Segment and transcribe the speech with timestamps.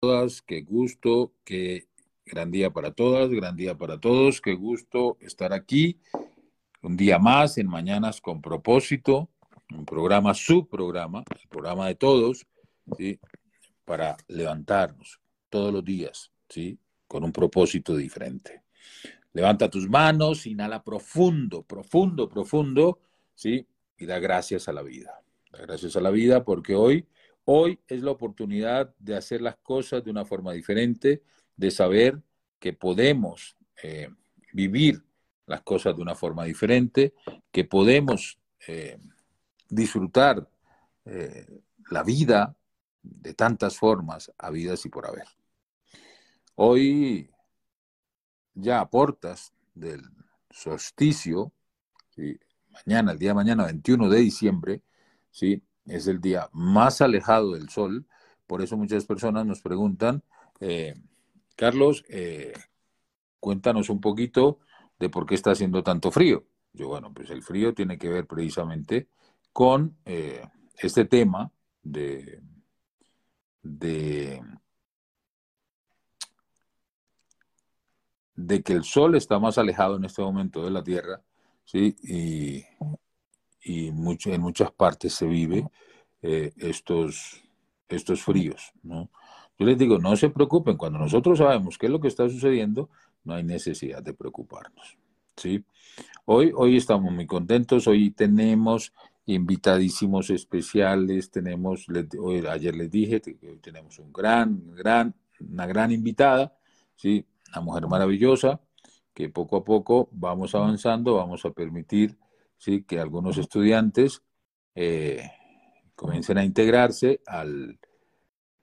[0.00, 1.86] todas, qué gusto, qué
[2.24, 6.00] gran día para todas, gran día para todos, qué gusto estar aquí
[6.80, 9.28] un día más en Mañanas con propósito,
[9.74, 12.46] un programa, su programa, el programa de todos,
[12.96, 13.20] ¿sí?
[13.84, 16.78] para levantarnos todos los días, ¿sí?
[17.06, 18.62] con un propósito diferente.
[19.34, 23.00] Levanta tus manos, inhala profundo, profundo, profundo,
[23.34, 23.66] ¿sí?
[23.98, 25.20] y da gracias a la vida.
[25.52, 27.06] Da gracias a la vida porque hoy
[27.52, 31.24] Hoy es la oportunidad de hacer las cosas de una forma diferente,
[31.56, 32.22] de saber
[32.60, 34.08] que podemos eh,
[34.52, 35.04] vivir
[35.46, 37.12] las cosas de una forma diferente,
[37.50, 39.00] que podemos eh,
[39.68, 40.48] disfrutar
[41.04, 41.60] eh,
[41.90, 42.54] la vida
[43.02, 45.26] de tantas formas, habidas y por haber.
[46.54, 47.32] Hoy,
[48.54, 50.02] ya aportas del
[50.50, 51.52] solsticio,
[52.86, 54.82] mañana, el día de mañana, 21 de diciembre,
[55.32, 55.60] ¿sí?
[55.86, 58.06] Es el día más alejado del Sol.
[58.46, 60.22] Por eso muchas personas nos preguntan,
[60.60, 60.94] eh,
[61.56, 62.52] Carlos, eh,
[63.38, 64.58] cuéntanos un poquito
[64.98, 66.44] de por qué está haciendo tanto frío.
[66.72, 69.08] Yo, bueno, pues el frío tiene que ver precisamente
[69.52, 70.42] con eh,
[70.78, 71.50] este tema
[71.82, 72.40] de,
[73.62, 74.42] de,
[78.36, 81.22] de que el Sol está más alejado en este momento de la Tierra,
[81.64, 81.96] ¿sí?
[82.02, 82.64] Y,
[83.62, 85.68] y en muchas partes se vive
[86.22, 87.42] eh, estos,
[87.88, 88.72] estos fríos.
[88.82, 89.10] ¿no?
[89.58, 92.88] Yo les digo, no se preocupen, cuando nosotros sabemos qué es lo que está sucediendo,
[93.24, 94.96] no hay necesidad de preocuparnos.
[95.36, 95.64] ¿sí?
[96.24, 98.92] Hoy, hoy estamos muy contentos, hoy tenemos
[99.26, 101.86] invitadísimos especiales, tenemos,
[102.18, 106.56] hoy, ayer les dije que tenemos un gran, gran, una gran invitada,
[106.96, 107.24] ¿sí?
[107.52, 108.60] una mujer maravillosa,
[109.14, 112.16] que poco a poco vamos avanzando, vamos a permitir
[112.60, 112.84] ¿sí?
[112.84, 114.22] que algunos estudiantes
[114.74, 115.32] eh,
[115.96, 117.80] comiencen a integrarse al,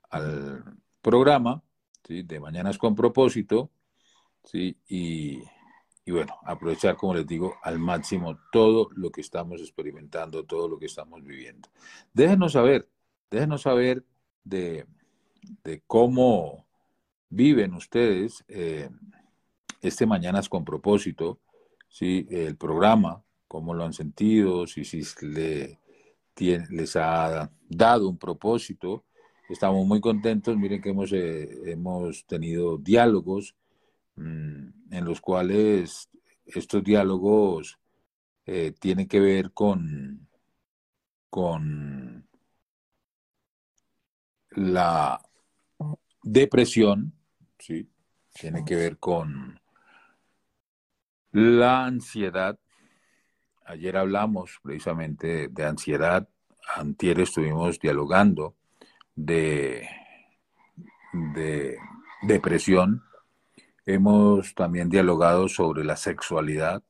[0.09, 0.63] al
[1.01, 1.63] programa
[2.07, 2.21] ¿sí?
[2.23, 3.71] de Mañanas con propósito,
[4.43, 4.77] ¿sí?
[4.87, 5.41] y,
[6.05, 10.77] y bueno, aprovechar, como les digo, al máximo todo lo que estamos experimentando, todo lo
[10.77, 11.67] que estamos viviendo.
[12.13, 12.87] Déjenos saber,
[13.31, 14.05] déjenos saber
[14.43, 14.85] de,
[15.63, 16.67] de cómo
[17.29, 18.89] viven ustedes eh,
[19.81, 21.39] este Mañanas con propósito,
[21.89, 22.27] ¿sí?
[22.29, 25.79] el programa, cómo lo han sentido, si, si le,
[26.37, 29.05] les ha dado un propósito.
[29.49, 33.55] Estamos muy contentos, miren que hemos, eh, hemos tenido diálogos
[34.15, 36.09] mm, en los cuales
[36.45, 37.79] estos diálogos
[38.45, 40.27] eh, tienen que ver con,
[41.29, 42.27] con
[44.51, 45.21] la
[46.23, 47.13] depresión,
[47.59, 47.89] ¿sí?
[48.33, 49.59] tiene que ver con
[51.31, 52.57] la ansiedad,
[53.67, 56.25] Ayer hablamos precisamente de ansiedad,
[56.73, 58.55] antier estuvimos dialogando
[59.13, 59.89] de,
[61.11, 61.77] de
[62.21, 63.03] depresión,
[63.85, 66.81] hemos también dialogado sobre la sexualidad,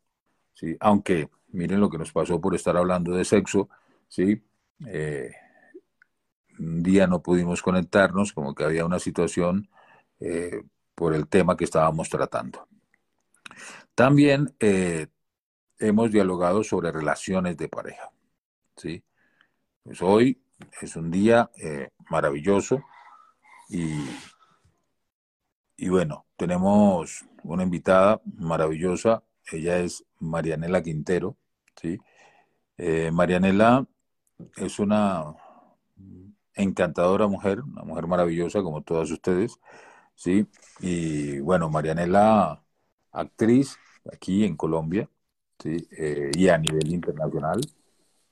[0.53, 0.77] ¿sí?
[0.79, 3.69] aunque miren lo que nos pasó por estar hablando de sexo,
[4.07, 4.43] ¿sí?
[4.85, 5.31] Eh,
[6.59, 9.67] un día no pudimos conectarnos, como que había una situación
[10.19, 10.61] eh,
[10.93, 12.67] por el tema que estábamos tratando.
[13.95, 15.07] También eh,
[15.79, 18.11] hemos dialogado sobre relaciones de pareja.
[18.75, 19.03] ¿sí?
[19.83, 20.41] Pues hoy
[20.81, 22.83] es un día eh, maravilloso
[23.69, 23.91] y,
[25.75, 29.23] y bueno, tenemos una invitada maravillosa.
[29.51, 31.37] Ella es Marianela Quintero.
[31.75, 31.97] ¿sí?
[32.77, 33.85] Eh, Marianela
[34.55, 35.23] es una
[36.53, 39.59] encantadora mujer, una mujer maravillosa como todas ustedes.
[40.15, 40.47] ¿sí?
[40.79, 42.63] Y bueno, Marianela,
[43.11, 43.77] actriz
[44.11, 45.09] aquí en Colombia,
[45.59, 45.87] ¿sí?
[45.91, 47.61] Eh, y a nivel internacional.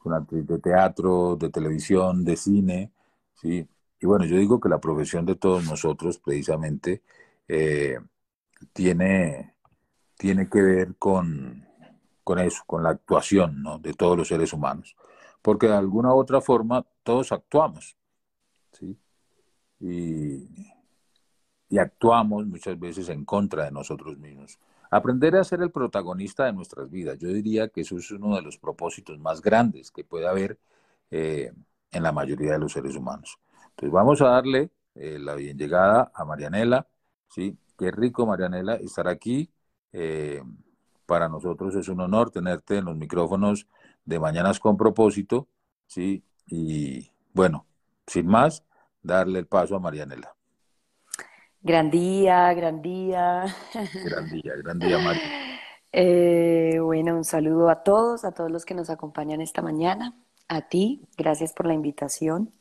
[0.03, 2.91] Una actriz de teatro, de televisión, de cine,
[3.35, 3.67] ¿sí?
[3.99, 7.01] Y bueno, yo digo que la profesión de todos nosotros precisamente
[7.47, 7.97] eh,
[8.73, 9.55] tiene,
[10.17, 11.65] tiene que ver con,
[12.23, 13.79] con eso, con la actuación ¿no?
[13.79, 14.95] de todos los seres humanos.
[15.41, 17.97] Porque de alguna u otra forma todos actuamos,
[18.71, 18.97] ¿sí?
[19.79, 20.49] Y,
[21.69, 24.59] y actuamos muchas veces en contra de nosotros mismos.
[24.95, 27.19] Aprender a ser el protagonista de nuestras vidas.
[27.19, 30.57] Yo diría que eso es uno de los propósitos más grandes que puede haber
[31.11, 31.51] eh,
[31.91, 33.37] en la mayoría de los seres humanos.
[33.71, 36.87] Entonces vamos a darle eh, la bien llegada a Marianela.
[37.27, 37.57] ¿sí?
[37.77, 39.51] Qué rico, Marianela, estar aquí.
[39.91, 40.41] Eh,
[41.05, 43.67] para nosotros es un honor tenerte en los micrófonos
[44.05, 45.49] de Mañanas con propósito.
[45.87, 46.23] ¿sí?
[46.47, 47.65] Y bueno,
[48.07, 48.63] sin más,
[49.01, 50.37] darle el paso a Marianela.
[51.65, 53.43] Gran día, gran día.
[53.73, 55.21] Gran día, gran día, María.
[55.97, 60.13] Eh, bueno, un saludo a todos, a todos los que nos acompañan esta mañana,
[60.49, 62.51] a ti, gracias por la invitación.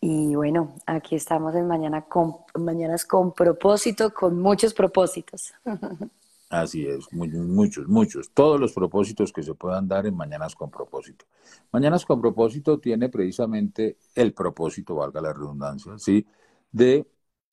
[0.00, 5.52] Y bueno, aquí estamos en mañana con, Mañanas con propósito, con muchos propósitos.
[6.48, 8.30] Así es, muchos, muchos.
[8.30, 11.24] Todos los propósitos que se puedan dar en Mañanas con propósito.
[11.72, 16.24] Mañanas con propósito tiene precisamente el propósito, valga la redundancia, ¿sí?
[16.70, 17.04] De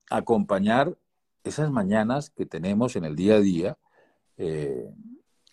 [0.09, 0.97] acompañar
[1.43, 3.77] esas mañanas que tenemos en el día a día,
[4.37, 4.89] eh,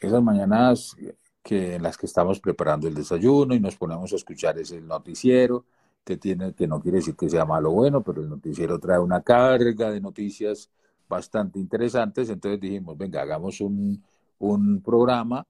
[0.00, 0.96] esas mañanas
[1.42, 5.64] que, en las que estamos preparando el desayuno y nos ponemos a escuchar ese noticiero,
[6.04, 8.98] que, tiene, que no quiere decir que sea malo o bueno, pero el noticiero trae
[8.98, 10.70] una carga de noticias
[11.08, 14.02] bastante interesantes, entonces dijimos, venga, hagamos un,
[14.38, 15.46] un programa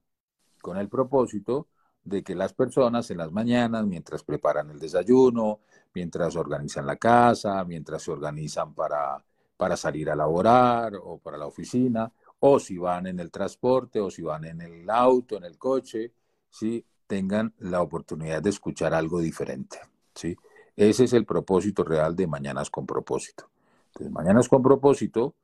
[0.61, 1.69] con el propósito
[2.05, 5.61] de que las personas en las mañanas, mientras preparan el desayuno,
[5.99, 9.21] mientras organizan la casa, mientras se organizan para,
[9.57, 14.09] para salir a laborar o para la oficina, o si van en el transporte, o
[14.09, 16.13] si van en el auto, en el coche,
[16.49, 16.85] ¿sí?
[17.09, 19.81] tengan la oportunidad de escuchar algo diferente.
[20.15, 20.37] ¿sí?
[20.77, 23.51] Ese es el propósito real de Mañanas con propósito.
[23.89, 25.35] Entonces, Mañanas con propósito,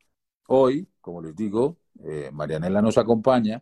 [0.47, 3.61] hoy, como les digo, eh, Marianela nos acompaña,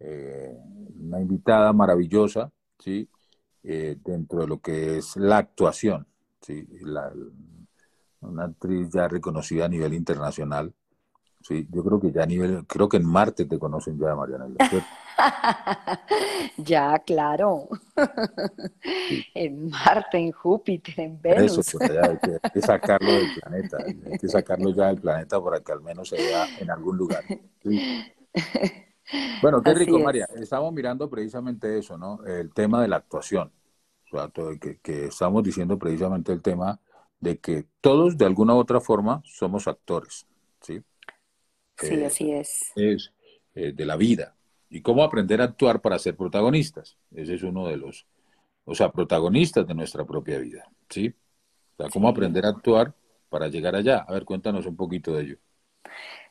[0.00, 0.58] eh,
[1.00, 2.50] una invitada maravillosa,
[2.80, 3.08] ¿sí?
[3.62, 6.08] Eh, dentro de lo que es la actuación,
[6.42, 6.66] ¿sí?
[8.20, 10.74] una actriz ya reconocida a nivel internacional,
[11.42, 14.46] Sí, yo creo que ya a nivel, creo que en Marte te conocen ya, Mariana.
[16.56, 17.68] ya, claro.
[19.34, 21.58] En Marte, en Júpiter, en Venus.
[21.58, 22.18] Eso, pues, hay,
[22.52, 26.16] que, sacarlo del planeta, hay que sacarlo ya del planeta para que al menos se
[26.16, 27.24] vea en algún lugar.
[29.42, 30.28] Bueno, qué rico, María.
[30.36, 32.24] Estamos mirando precisamente eso, ¿no?
[32.24, 33.50] El tema de la actuación.
[34.60, 36.78] Que, que estamos diciendo precisamente el tema
[37.18, 40.26] de que todos de alguna u otra forma somos actores,
[40.60, 40.82] ¿sí?
[41.78, 42.72] Sí, eh, así es.
[42.76, 43.12] Es
[43.54, 44.36] eh, de la vida.
[44.68, 46.98] Y cómo aprender a actuar para ser protagonistas.
[47.14, 48.06] Ese es uno de los,
[48.64, 50.68] o sea, protagonistas de nuestra propia vida.
[50.90, 51.14] ¿Sí?
[51.74, 52.92] O sea, cómo aprender a actuar
[53.30, 54.04] para llegar allá.
[54.06, 55.36] A ver, cuéntanos un poquito de ello.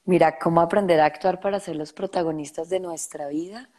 [0.06, 3.69] Mira, cómo aprender a actuar para ser los protagonistas de nuestra vida.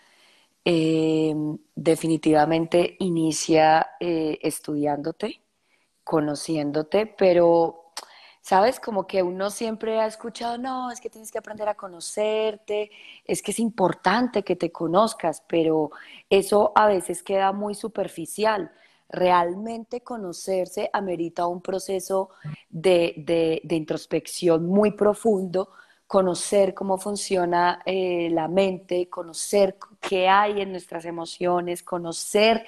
[0.65, 1.35] Eh,
[1.75, 5.43] definitivamente inicia estudiándote,
[6.05, 7.83] conociéndote, pero
[8.43, 8.81] ¿sabes?
[8.81, 12.91] Como que uno siempre ha escuchado, no, es que tienes que aprender a conocerte,
[13.25, 15.93] es que es importante que te conozcas, pero
[16.29, 18.73] eso a veces queda muy superficial.
[19.09, 22.31] Realmente conocerse amerita un proceso
[22.69, 25.71] de, introspección muy profundo,
[26.07, 32.65] conocer cómo funciona eh, la mente, conocer qué hay en nuestras emociones, conocer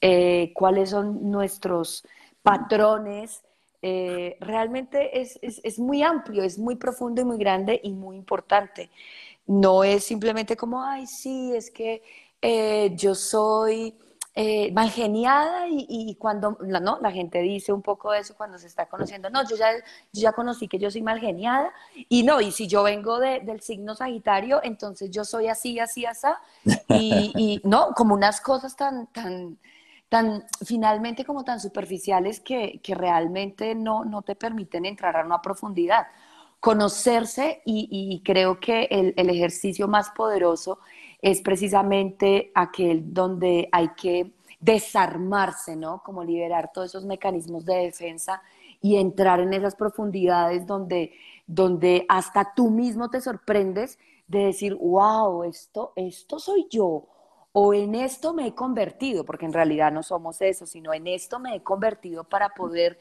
[0.00, 2.06] eh, cuáles son nuestros
[2.42, 3.42] patrones
[3.82, 8.90] eh, realmente es, es, muy amplio, es muy profundo y muy grande y muy importante.
[9.46, 12.02] No es simplemente como, ay, sí, es que
[12.96, 13.94] yo soy
[14.38, 18.66] eh, mal geniada y, cuando, no, la gente dice un poco de eso cuando se
[18.66, 19.72] está conociendo, no, yo ya,
[20.12, 21.72] yo ya conocí que yo soy mal geniada
[22.10, 26.28] y no, y si yo vengo del signo Sagitario, entonces yo soy así, así, así,
[26.90, 29.56] y, y no, como unas cosas tan, tan,
[30.10, 36.08] tan finalmente como tan superficiales que, realmente no, no, te permiten entrar a una profundidad.
[36.60, 40.80] Conocerse y, creo que el, el, ejercicio más poderoso
[41.20, 46.02] es precisamente aquel donde hay que desarmarse, ¿no?
[46.02, 48.42] Como liberar todos esos mecanismos de defensa
[48.80, 51.12] y entrar en esas profundidades donde,
[51.46, 57.06] donde hasta tú mismo te sorprendes de decir, wow, esto, esto soy yo,
[57.52, 61.38] o en esto me he convertido, porque en realidad no somos eso, sino en esto
[61.38, 62.98] me he convertido para poder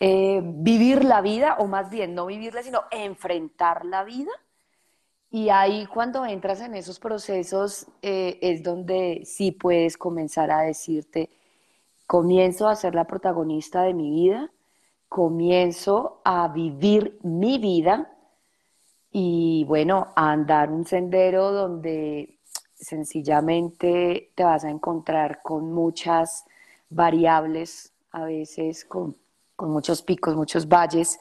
[0.00, 4.30] eh, vivir la vida, o más bien no vivirla, sino enfrentar la vida.
[5.34, 11.28] Y ahí cuando entras en esos procesos eh, es donde sí puedes comenzar a decirte,
[12.06, 14.52] comienzo a ser la protagonista de mi vida,
[15.08, 18.12] comienzo a vivir mi vida
[19.10, 22.38] y bueno, a andar un sendero donde
[22.76, 26.44] sencillamente te vas a encontrar con muchas
[26.90, 29.16] variables, a veces con,
[29.58, 31.18] muchos picos, muchos valles,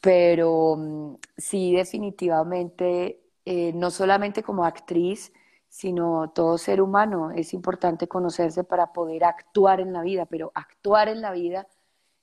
[0.00, 5.32] pero mm, sí definitivamente, eh, no solamente como actriz,
[5.68, 11.08] sino todo ser humano, es importante conocerse para poder actuar en la vida, pero actuar
[11.08, 11.68] en la vida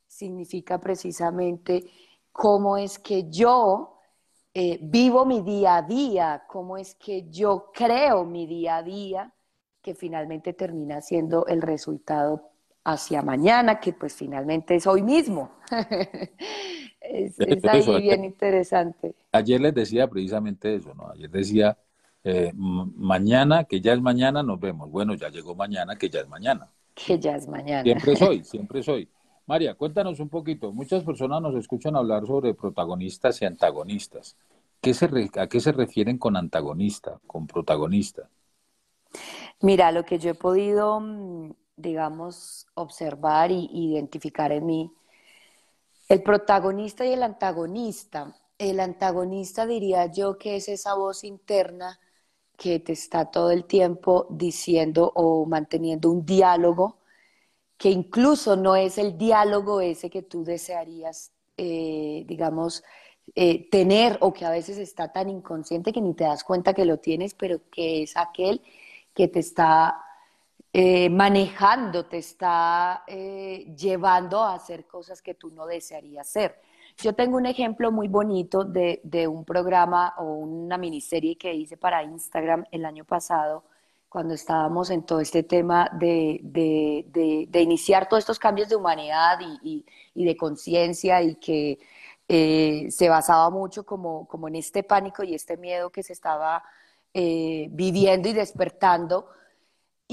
[0.06, 1.90] significa precisamente
[2.34, 4.00] cómo es que yo
[4.54, 9.34] eh, vivo mi día a día, cómo es que yo creo mi día a día,
[9.82, 12.52] que finalmente termina siendo el resultado
[12.84, 15.52] hacia mañana, que pues finalmente es hoy mismo.
[17.04, 19.14] es, ahí bien interesante.
[19.32, 21.10] Ayer les decía precisamente eso, ¿no?
[21.12, 21.78] Ayer decía,
[22.24, 24.90] eh, mañana, que ya es mañana, nos vemos.
[24.90, 26.70] Bueno, ya llegó mañana, que ya es mañana.
[26.96, 27.84] Que ya es mañana.
[27.84, 29.10] Siempre soy, siempre soy.
[29.46, 30.72] María, cuéntanos un poquito.
[30.72, 34.38] Muchas personas nos escuchan hablar sobre protagonistas y antagonistas.
[34.80, 38.30] ¿Qué se ¿A qué se refieren con antagonista, con protagonista?
[39.62, 44.92] Mira, lo que yo he podido, mm, digamos, observar e identificar en mí,
[46.10, 48.36] el protagonista y el antagonista.
[48.58, 52.00] El antagonista diría yo que es esa voz interna
[52.58, 57.00] que te está todo el tiempo diciendo o manteniendo un diálogo
[57.78, 62.84] que incluso no es el diálogo ese que tú desearías, eh, digamos,
[63.36, 66.86] eh, tener o que a veces está tan inconsciente que ni te das cuenta que
[66.86, 68.62] lo tienes, pero que es aquel
[69.14, 70.03] que te está
[70.74, 76.60] eh, manejando, te está llevando a hacer cosas que tú no desearías hacer.
[76.98, 81.78] Yo tengo un ejemplo muy bonito de, de un programa o una miniserie que hice
[81.78, 83.64] para Instagram el año pasado
[84.14, 89.84] cuando estábamos en todo este tema de, de, iniciar todos estos cambios de humanidad y,
[90.14, 91.80] y, de conciencia y que
[92.28, 96.64] eh, se basaba mucho como, como, en este pánico y este miedo que se estaba
[97.12, 99.30] eh, viviendo y despertando.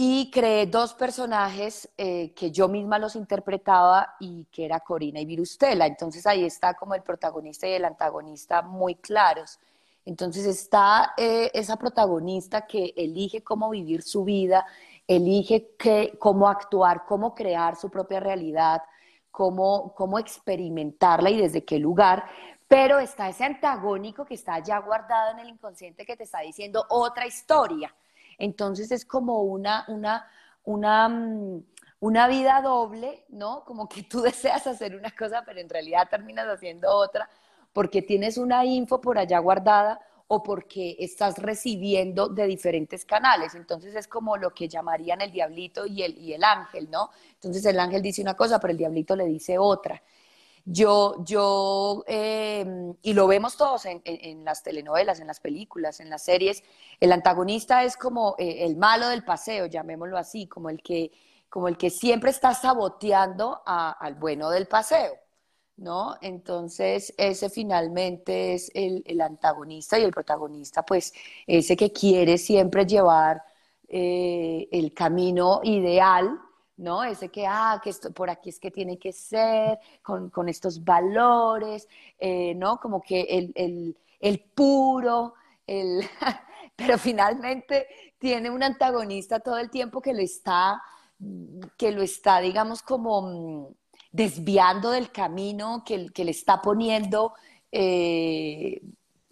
[0.03, 5.27] Y creé dos personajes eh, que yo misma los interpretaba y que era Corina y
[5.27, 5.85] Virustela.
[5.85, 9.59] Entonces ahí está como el protagonista y el antagonista muy claros.
[10.07, 14.65] Entonces está eh, esa protagonista que elige cómo vivir su vida,
[15.07, 15.77] elige
[16.19, 18.81] cómo actuar, cómo crear su propia realidad,
[19.31, 22.25] cómo, cómo experimentarla y desde qué lugar,
[22.67, 26.87] pero está ese antagónico que está ya guardado en el inconsciente que te está diciendo
[26.89, 27.95] otra historia.
[28.41, 30.27] Entonces es como una, una,
[30.65, 31.63] una, mm,
[32.01, 33.65] una vida doble, ¿no?
[33.65, 37.29] Como que tú deseas hacer una cosa, pero en realidad terminas haciendo otra
[37.73, 43.55] porque tienes una info por allá guardada o porque estás recibiendo de diferentes canales.
[43.55, 47.11] Entonces es como lo que llamarían el diablito y el, y el ángel, ¿no?
[47.35, 50.03] Entonces el ángel dice una cosa, pero el diablito le dice otra.
[50.65, 56.23] Yo, yo, em, y lo vemos todos en, las telenovelas, en las películas, en las
[56.23, 56.63] series,
[57.01, 61.13] el antagonista es como eh, el malo del paseo, llamémoslo así, como el que,
[61.49, 65.15] como el que siempre está saboteando al bueno del paseo.
[65.81, 66.17] ¿no?
[66.21, 71.13] Entonces, ese finalmente es el, antagonista y el protagonista, pues
[71.47, 73.43] ese que quiere siempre llevar
[73.89, 76.39] eh, el camino ideal,
[76.81, 77.05] ¿no?
[77.05, 81.89] Ese que, ah, que esto, por aquí es que tiene que ser, con, estos valores,
[82.19, 82.79] eh, ¿no?
[82.79, 83.23] Como que
[83.55, 85.35] el, el puro,
[85.67, 86.01] el...
[86.77, 87.87] pero finalmente
[88.19, 90.83] tiene un antagonista todo el tiempo que lo está,
[91.77, 93.75] que lo está, digamos, como
[94.13, 97.35] desviando del camino que, que le está poniendo
[97.71, 98.81] eh,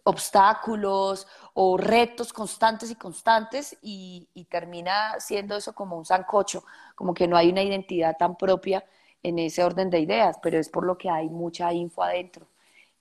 [0.08, 7.28] obstáculos o retos constantes y constantes y, termina siendo eso como un sancocho, como que
[7.28, 8.84] no hay una identidad tan propia
[9.22, 12.48] en ese orden de ideas, pero es por lo que hay mucha info adentro.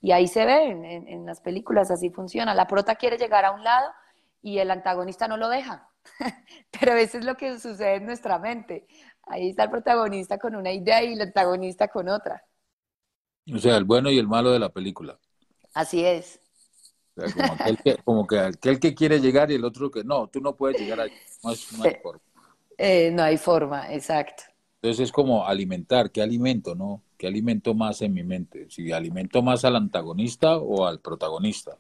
[0.02, 2.54] Y ahí se ve en, en las películas, así funciona.
[2.54, 3.90] La prota quiere llegar a un lado
[4.42, 5.90] y el antagonista no lo deja.
[6.80, 8.86] pero eso es lo que sucede en nuestra mente.
[9.24, 12.44] Ahí está el protagonista con una idea y el antagonista con otra.
[13.54, 15.18] O sea, el bueno y el malo de la película.
[15.74, 16.42] Así es.
[17.34, 20.42] Como, aquel que, como que aquel que quiere llegar y el otro que no, tú
[20.42, 21.12] no puedes llegar ahí.
[21.44, 22.22] No, hay eh, forma.
[22.78, 24.44] Eh, no hay forma, exacto.
[24.82, 27.02] Entonces es como alimentar, ¿qué alimento, no?
[27.18, 28.68] ¿Qué alimento más en mi mente?
[28.70, 31.78] Si alimento más al antagonista o al protagonista.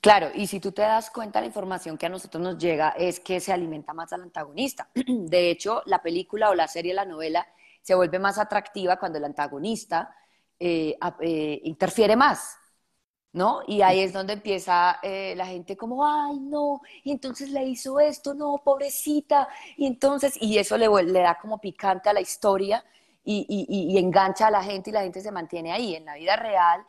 [0.00, 3.18] Claro, y si tú te das cuenta, la información que a nosotros nos llega es
[3.18, 4.88] que se alimenta más al antagonista.
[4.94, 7.44] De hecho, la película o la serie, la novela,
[7.82, 10.14] se vuelve más atractiva cuando el antagonista
[10.60, 12.56] eh, eh, interfiere más,
[13.32, 13.60] ¿no?
[13.66, 18.00] Y ahí es donde empieza eh, la gente como, ay, no, y entonces le hizo
[18.00, 22.84] esto, no, pobrecita, y entonces, y eso le, le da como picante a la historia
[23.24, 25.96] y, y engancha a la gente y la gente se mantiene ahí.
[25.96, 26.86] En la vida real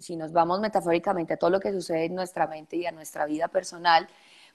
[0.00, 3.26] si, nos vamos metafóricamente a todo lo que sucede en nuestra mente y a nuestra
[3.26, 4.08] vida personal,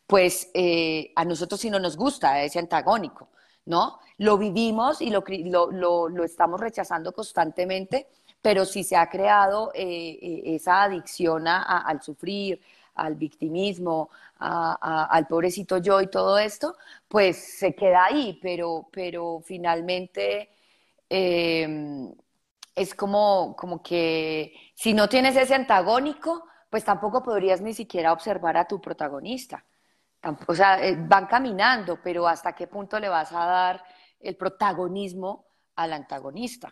[0.08, 3.30] pues eh, a nosotros sí no nos gusta ese antagónico,
[3.66, 4.00] ¿no?
[4.18, 5.24] Lo vivimos y lo,
[5.72, 8.08] lo, estamos rechazando constantemente,
[8.42, 12.62] pero si se ha creado eh, eh, esa adicción al sufrir,
[12.96, 16.76] al victimismo, al pobrecito yo y todo esto,
[17.08, 20.50] pues se queda ahí, pero, pero finalmente
[22.76, 28.58] es como, como que si no tienes ese antagónico, pues tampoco podrías ni siquiera observar
[28.58, 29.64] a tu protagonista.
[30.48, 33.84] O sea, eh, van caminando, pero ¿hasta qué punto le vas a dar
[34.20, 35.46] el protagonismo
[35.76, 36.72] al antagonista?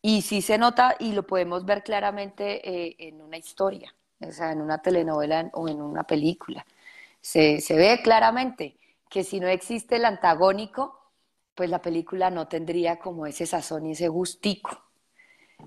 [0.00, 4.52] Y sí se nota y lo podemos ver claramente eh, en una historia, o sea,
[4.52, 6.64] en una telenovela o en una película.
[7.20, 8.76] Se, ve claramente
[9.10, 11.12] que si no existe el antagónico,
[11.54, 14.70] pues la película no tendría como ese sazón y ese gustico.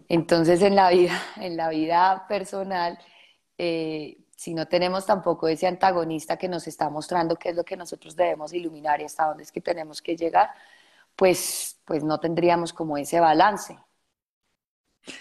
[0.07, 2.97] Entonces en la vida, en la vida personal,
[3.57, 7.77] eh, si no tenemos tampoco ese antagonista que nos está mostrando qué es lo que
[7.77, 10.49] nosotros debemos iluminar y hasta dónde es que tenemos que llegar,
[11.15, 13.77] pues, pues no tendríamos como ese balance.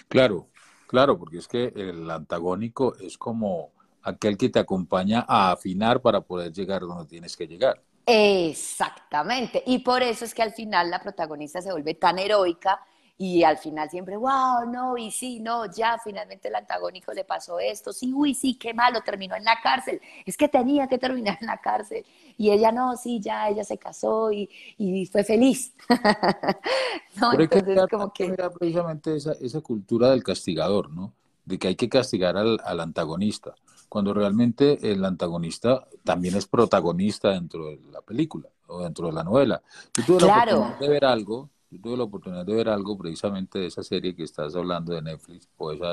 [0.09, 0.49] Claro,
[0.87, 3.73] claro, porque es que el antagónico es como
[4.03, 7.83] aquel que te acompaña a afinar para poder llegar donde tienes que llegar.
[8.07, 9.63] Exactamente.
[9.67, 12.81] Y por eso es que al final la protagonista se vuelve tan heroica
[13.23, 17.61] y al final siempre, wow, no, y sí, no, ya finalmente el antagónico le pasó
[17.61, 21.37] esto, sí, uy, sí, qué malo, terminó en la cárcel, es que tenía que terminar
[21.39, 22.03] en la cárcel.
[22.39, 24.49] Y ella no, sí, ya, ella se casó y,
[24.79, 25.75] y fue feliz.
[27.21, 28.35] no, entonces como que...
[28.59, 31.13] precisamente esa, esa cultura del castigador, ¿no?
[31.45, 33.55] De que hay que castigar al, al antagonista,
[33.91, 39.25] cuando realmente el antagonista también es protagonista dentro de la película o dentro de la
[39.25, 39.61] novela.
[39.95, 43.83] La oportunidad de ver algo yo tuve la oportunidad de ver algo precisamente de esa
[43.83, 45.85] serie que estás hablando de Netflix o ese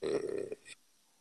[0.00, 0.58] eh,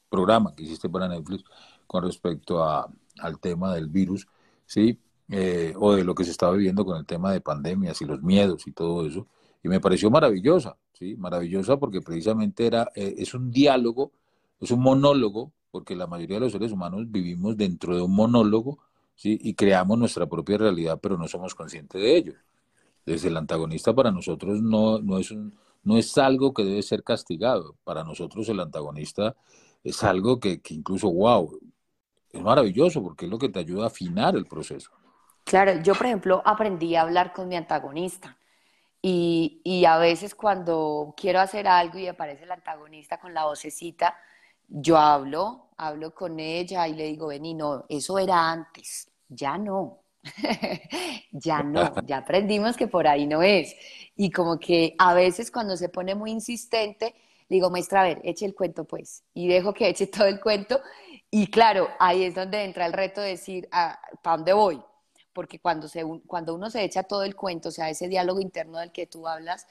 [0.09, 1.43] programa que hiciste para Netflix
[1.87, 2.89] con respecto a,
[3.19, 4.27] al tema del virus,
[4.65, 4.99] ¿sí?
[5.29, 8.21] Eh, o de lo que se estaba viviendo con el tema de pandemias y los
[8.21, 9.27] miedos y todo eso.
[9.63, 11.15] Y me pareció maravillosa, ¿sí?
[11.15, 14.11] Maravillosa porque precisamente era, eh, es un diálogo,
[14.59, 18.79] es un monólogo, porque la mayoría de los seres humanos vivimos dentro de un monólogo,
[19.15, 19.39] ¿sí?
[19.41, 22.33] Y creamos nuestra propia realidad, pero no somos conscientes de ello.
[23.05, 25.33] Desde el antagonista para nosotros no, no, es
[25.83, 27.75] no es algo que debe ser castigado.
[27.83, 29.35] Para nosotros el antagonista
[29.83, 31.59] es algo que, incluso, wow,
[32.31, 34.91] es maravilloso porque es lo que te ayuda a afinar el proceso.
[35.43, 38.37] Claro, yo por ejemplo aprendí a hablar con mi antagonista
[39.01, 44.15] y, y, a veces cuando quiero hacer algo y aparece el antagonista con la vocecita,
[44.69, 50.02] yo hablo, hablo con ella y le digo, vení, no, eso era antes, ya no,
[51.31, 53.75] ya no, ya aprendimos que por ahí no es.
[54.15, 57.15] Y como que a veces cuando se pone muy insistente,
[57.49, 59.23] digo, maestra, a ver, eche el cuento pues.
[59.33, 60.81] Y dejo que eche todo el cuento.
[61.29, 64.81] Y claro, ahí es donde entra el reto de decir, ah, ¿para dónde voy?
[65.33, 68.77] Porque cuando, se, cuando uno se echa todo el cuento, o sea, ese diálogo interno
[68.77, 69.65] del que tú hablas,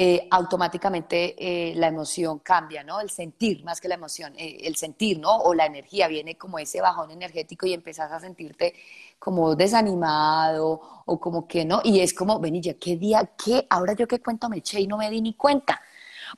[0.00, 3.00] eh, automáticamente eh, la emoción cambia, ¿no?
[3.00, 5.36] El sentir, más que la emoción, eh, el sentir, ¿no?
[5.38, 8.74] O la energía, viene como ese bajón energético y empezás a sentirte
[9.18, 13.66] como desanimado o como que no, y es como, ven ya, ¿qué día, qué?
[13.70, 15.80] Ahora yo qué cuento me eché y no me di ni cuenta,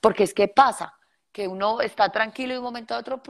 [0.00, 0.94] porque es que pasa,
[1.32, 3.20] que uno está tranquilo y un momento a otro,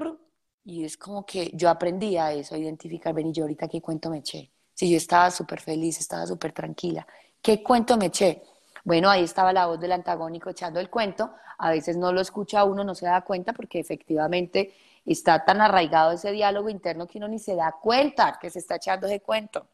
[0.64, 4.10] y es como que yo aprendí a eso, a identificar, ven yo ahorita qué cuento
[4.10, 7.06] me eché, si yo estaba súper feliz, estaba súper tranquila,
[7.42, 8.42] ¿qué cuento me eché?
[8.84, 11.32] Bueno, ahí estaba la voz del antagónico echando el cuento.
[11.58, 16.12] A veces no lo escucha uno, no se da cuenta porque efectivamente está tan arraigado
[16.12, 19.68] ese diálogo interno que uno ni se da cuenta que se está echando ese cuento.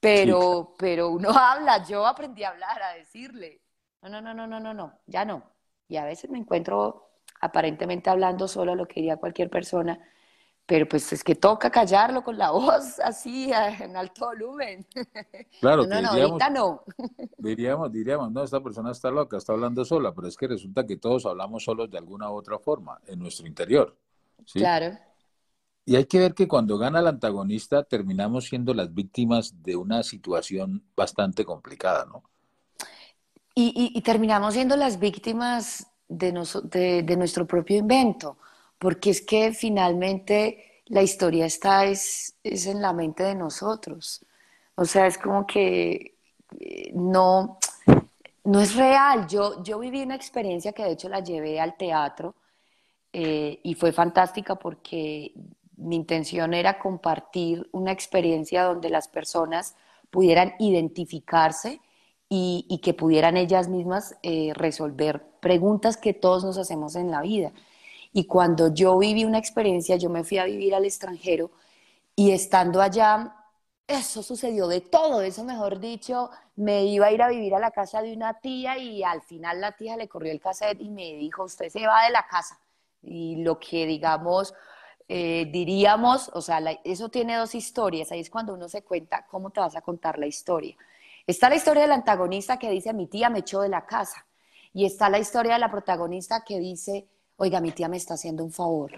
[0.00, 3.62] Pero, pero uno habla, yo aprendí a hablar, a decirle,
[4.02, 5.42] no, no, no, no, no, no, no, ya no.
[5.88, 9.98] Y a veces me encuentro aparentemente hablando solo lo que diría cualquier persona,
[10.66, 14.86] pero pues es que toca callarlo con la voz así en alto volumen.
[15.60, 16.82] Claro, no, no, ahorita no.
[17.38, 20.98] Diríamos, diríamos, no, esta persona está loca, está hablando sola, pero es que resulta que
[20.98, 23.96] todos hablamos solos de alguna u otra forma, en nuestro interior.
[24.52, 24.98] Claro.
[25.86, 30.02] Y hay que ver que cuando gana el antagonista terminamos siendo las víctimas de una
[30.02, 32.22] situación bastante complicada, ¿no?
[33.56, 36.32] Y, terminamos siendo las víctimas de,
[37.04, 38.36] de nuestro propio invento
[38.84, 44.24] porque es que finalmente la historia está es, es en la mente de nosotros.
[44.74, 46.18] O sea, es como que
[46.60, 47.58] eh, no,
[48.44, 49.26] no es real.
[49.26, 52.34] Yo, yo viví una experiencia que de hecho la llevé al teatro
[53.16, 55.32] eh, y fue fantástica porque
[55.76, 59.76] mi intención era compartir una experiencia donde las personas
[60.10, 61.80] pudieran identificarse
[62.28, 67.52] y, que pudieran ellas mismas eh, resolver preguntas que todos nos hacemos en la vida.
[68.12, 71.52] Y cuando yo viví una experiencia, yo me fui a vivir al extranjero
[72.16, 73.36] y estando allá,
[73.86, 77.70] eso sucedió de todo, eso mejor dicho, me iba a ir a vivir a la
[77.70, 81.14] casa de una tía y al final la tía le corrió el cassette y me
[81.14, 82.58] dijo, usted se va de la casa.
[83.06, 84.54] Y lo que digamos,
[85.08, 89.50] eh, diríamos, o sea, eso tiene dos historias, ahí es cuando uno se cuenta cómo
[89.50, 90.76] te vas a contar la historia.
[91.26, 94.26] Está la historia del antagonista que dice, mi tía me echó de la casa.
[94.72, 98.44] Y está la historia de la protagonista que dice, oiga, mi tía me está haciendo
[98.44, 98.92] un favor.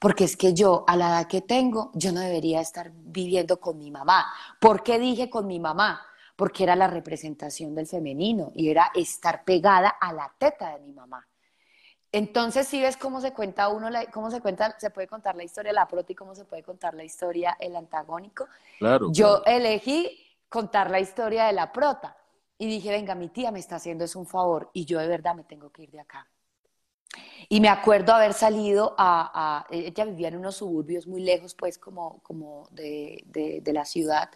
[0.00, 3.78] Porque es que yo, a la edad que tengo, yo no debería estar viviendo con
[3.78, 4.26] mi mamá.
[4.60, 6.00] ¿Por qué dije con mi mamá?
[6.36, 10.92] Porque era la representación del femenino y era estar pegada a la teta de mi
[10.92, 11.26] mamá.
[12.12, 15.70] Entonces, si ves cómo se cuenta uno, cómo se cuenta, se puede contar la historia
[15.70, 18.46] de la prota y cómo se puede contar la historia el antagónico.
[18.78, 19.08] Claro.
[19.12, 22.16] Yo elegí contar la historia de la prota.
[22.58, 25.34] Y dije, venga, mi tía me está haciendo eso un favor y yo de verdad
[25.34, 26.26] me tengo que ir de acá.
[27.48, 32.20] Y me acuerdo haber salido a, ella vivía en unos suburbios muy lejos, pues, como,
[32.22, 34.30] como de, de, la ciudad.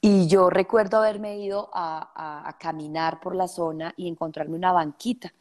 [0.00, 5.32] Y yo recuerdo haberme ido a, a, caminar por la zona y encontrarme una banquita.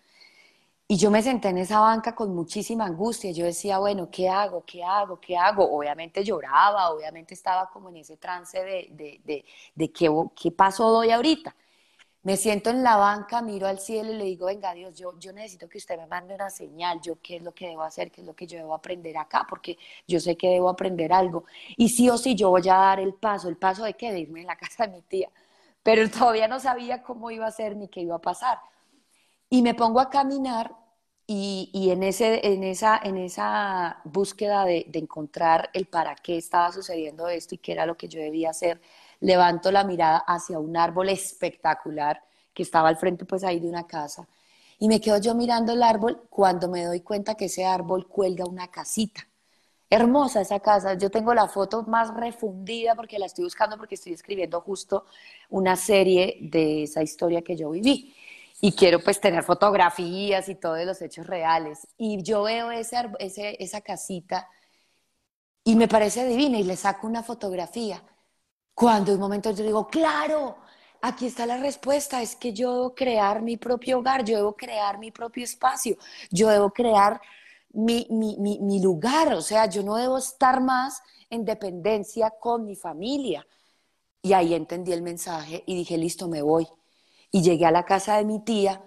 [0.88, 3.32] Y yo me senté en esa banca con muchísima angustia.
[3.32, 4.64] Yo decía, bueno, ¿qué hago?
[4.66, 5.20] ¿Qué hago?
[5.20, 5.66] ¿Qué hago?
[5.76, 9.44] Obviamente lloraba, obviamente estaba como en ese trance de, de,
[9.76, 11.56] de, qué, qué paso doy ahorita.
[12.24, 15.34] Me siento en la banca, miro al cielo y le digo, venga Dios, yo, yo
[15.34, 18.22] necesito que usted me mande una señal, yo qué es lo que debo hacer, qué
[18.22, 21.46] es lo que yo debo aprender acá, porque yo sé que debo aprender algo.
[21.78, 24.20] Y sí o sí yo voy a dar el paso, el paso de que de
[24.22, 25.30] irme en la casa de mi tía.
[25.84, 28.60] Pero todavía no sabía cómo iba a ser ni qué iba a pasar.
[29.50, 30.76] Y me pongo a caminar
[31.28, 36.72] y, en, ese, en, esa, en esa búsqueda de, de encontrar el para qué estaba
[36.72, 38.80] sucediendo esto y qué era lo que yo debía hacer,
[39.22, 42.22] levanto la mirada hacia un árbol espectacular
[42.54, 44.28] que estaba al frente pues ahí de una casa.
[44.78, 48.46] Y me quedo yo mirando el árbol cuando me doy cuenta que ese árbol cuelga
[48.46, 49.28] una casita.
[49.90, 54.14] Hermosa esa casa, yo tengo la foto más refundida porque la estoy buscando porque estoy
[54.14, 55.06] escribiendo justo
[55.50, 58.14] una serie de esa historia que yo viví
[58.66, 61.88] y quiero pues tener fotografías y todos los hechos reales.
[62.00, 64.50] Y yo veo ese, ese, esa casita
[65.64, 68.04] y me parece divina y le saco una fotografía
[68.74, 70.58] cuando en un momento yo digo, claro,
[71.00, 74.98] aquí está la respuesta, es que yo debo crear mi propio hogar, yo debo crear
[74.98, 75.96] mi propio espacio,
[76.32, 77.22] yo debo crear
[77.70, 83.46] mi, mi, lugar, o sea, yo no debo estar más en dependencia con mi familia.
[84.24, 86.68] Y ahí entendí el mensaje y dije, listo, me voy.
[87.36, 88.82] Y llegué a la casa de mi tía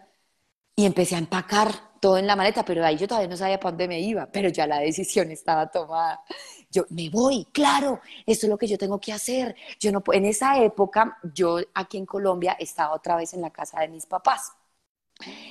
[0.77, 3.73] y empecé a empacar todo en la maleta, pero ahí yo todavía no sabía para
[3.73, 6.23] dónde me iba, pero ya la decisión estaba tomada.
[6.71, 9.57] Yo me voy, claro, esto es lo que yo tengo que hacer.
[9.81, 13.81] Yo no en esa época yo aquí en Colombia estaba otra vez en la casa
[13.81, 14.53] de mis papás.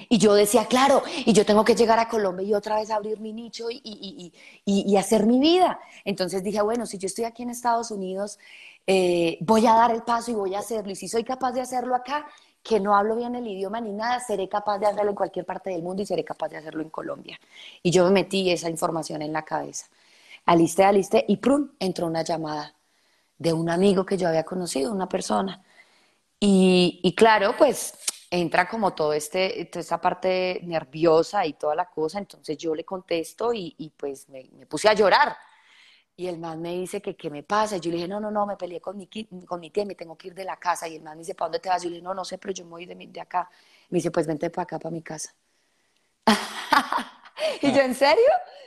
[0.09, 3.19] Y yo decía, claro, y yo tengo que llegar a Colombia y otra vez abrir
[3.19, 4.33] mi nicho y, y,
[4.65, 5.79] y, y hacer mi vida.
[6.05, 8.39] Entonces dije, bueno, si yo estoy aquí en Estados Unidos,
[8.85, 10.91] eh, voy a dar el paso y voy a hacerlo.
[10.91, 12.27] Y si soy capaz de hacerlo acá,
[12.67, 15.69] que no hablo bien el idioma ni nada, seré capaz de hacerlo en cualquier parte
[15.69, 17.39] del mundo y seré capaz de hacerlo en Colombia.
[17.81, 19.87] Y yo me metí esa información en la cabeza.
[20.45, 21.69] Alisté, alisté y ¡prum!
[21.79, 22.75] entró una llamada
[23.37, 25.63] de un amigo que yo había conocido, una persona.
[26.39, 27.93] Y, claro, pues
[28.29, 32.83] entra como todo este, toda esta parte nerviosa y toda la cosa, entonces yo le
[32.83, 35.37] contesto y, pues me, me puse a llorar
[36.19, 37.77] y el man me dice que qué me pasa.
[37.77, 39.07] Y yo le dije, no, no, no, me peleé con mi,
[39.45, 40.87] con mi tía, me tengo que ir de la casa.
[40.87, 41.83] Y el man me dice, ¿para dónde te vas?
[41.83, 43.47] Yo le dije, no, no sé, pero yo me voy de, de acá.
[43.89, 45.35] Me dice, pues vente para acá, para mi casa.
[47.61, 48.25] y yo, ¿en serio?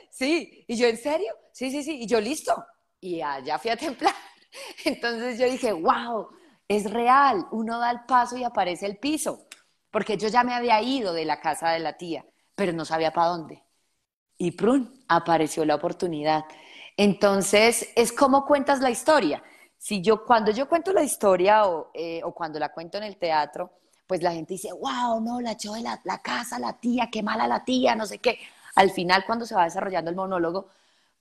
[0.09, 0.63] Sí.
[0.65, 1.33] Y yo, ¿en serio?
[1.51, 2.01] Sí, sí, sí.
[2.01, 2.65] Y yo, listo.
[3.01, 4.15] Y allá fui a templar.
[4.85, 6.29] Entonces yo dije, wow,
[6.69, 7.47] es real.
[7.51, 9.47] Uno da el paso y aparece el piso.
[9.89, 13.11] Porque yo ya me había ido de la casa de la tía, pero no sabía
[13.11, 13.61] para dónde.
[14.37, 16.45] Y prun, apareció la oportunidad.
[16.97, 19.43] Entonces, es como cuentas la historia.
[19.77, 23.71] Si yo, cuando yo cuento la historia eh, o, cuando la cuento en el teatro,
[24.05, 27.47] pues la gente dice, wow, no, la echó de la, casa, la tía, qué mala
[27.47, 28.39] la tía, no sé qué.
[28.75, 30.67] Al final, cuando se va desarrollando el monólogo,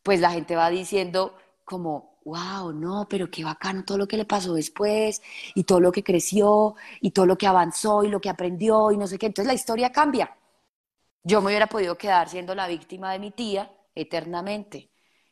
[0.02, 4.24] pues la gente va diciendo como, wow, no, pero qué bacano todo lo que le
[4.24, 5.22] pasó después,
[5.54, 8.96] y todo lo que creció, y todo lo que avanzó, y lo que aprendió, y
[8.98, 9.26] no sé qué.
[9.26, 10.36] Entonces la historia cambia.
[11.22, 14.89] Yo me hubiera podido quedar siendo la víctima de mi tía eternamente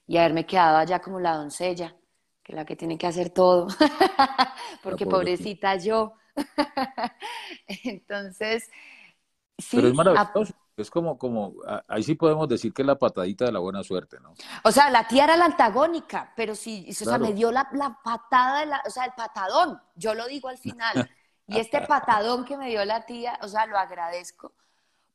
[0.09, 1.94] y haberme quedado allá como la doncella,
[2.42, 3.68] que es la que tiene que hacer todo,
[4.83, 6.14] porque pobrecita yo.
[7.85, 8.71] Entonces,
[9.59, 9.77] sí.
[9.77, 10.55] Pero es maravilloso.
[10.79, 11.55] Es como, como,
[11.88, 14.33] ahí sí podemos decir que es la patadita de la buena suerte, ¿no?
[14.62, 17.99] O sea, la tía era la antagónica, pero sí, o sea, me dio la, la
[18.03, 21.11] patada, la, o sea, el patadón, yo lo digo al final.
[21.49, 24.55] Y este patadón que me dio la tía, o sea, lo agradezco,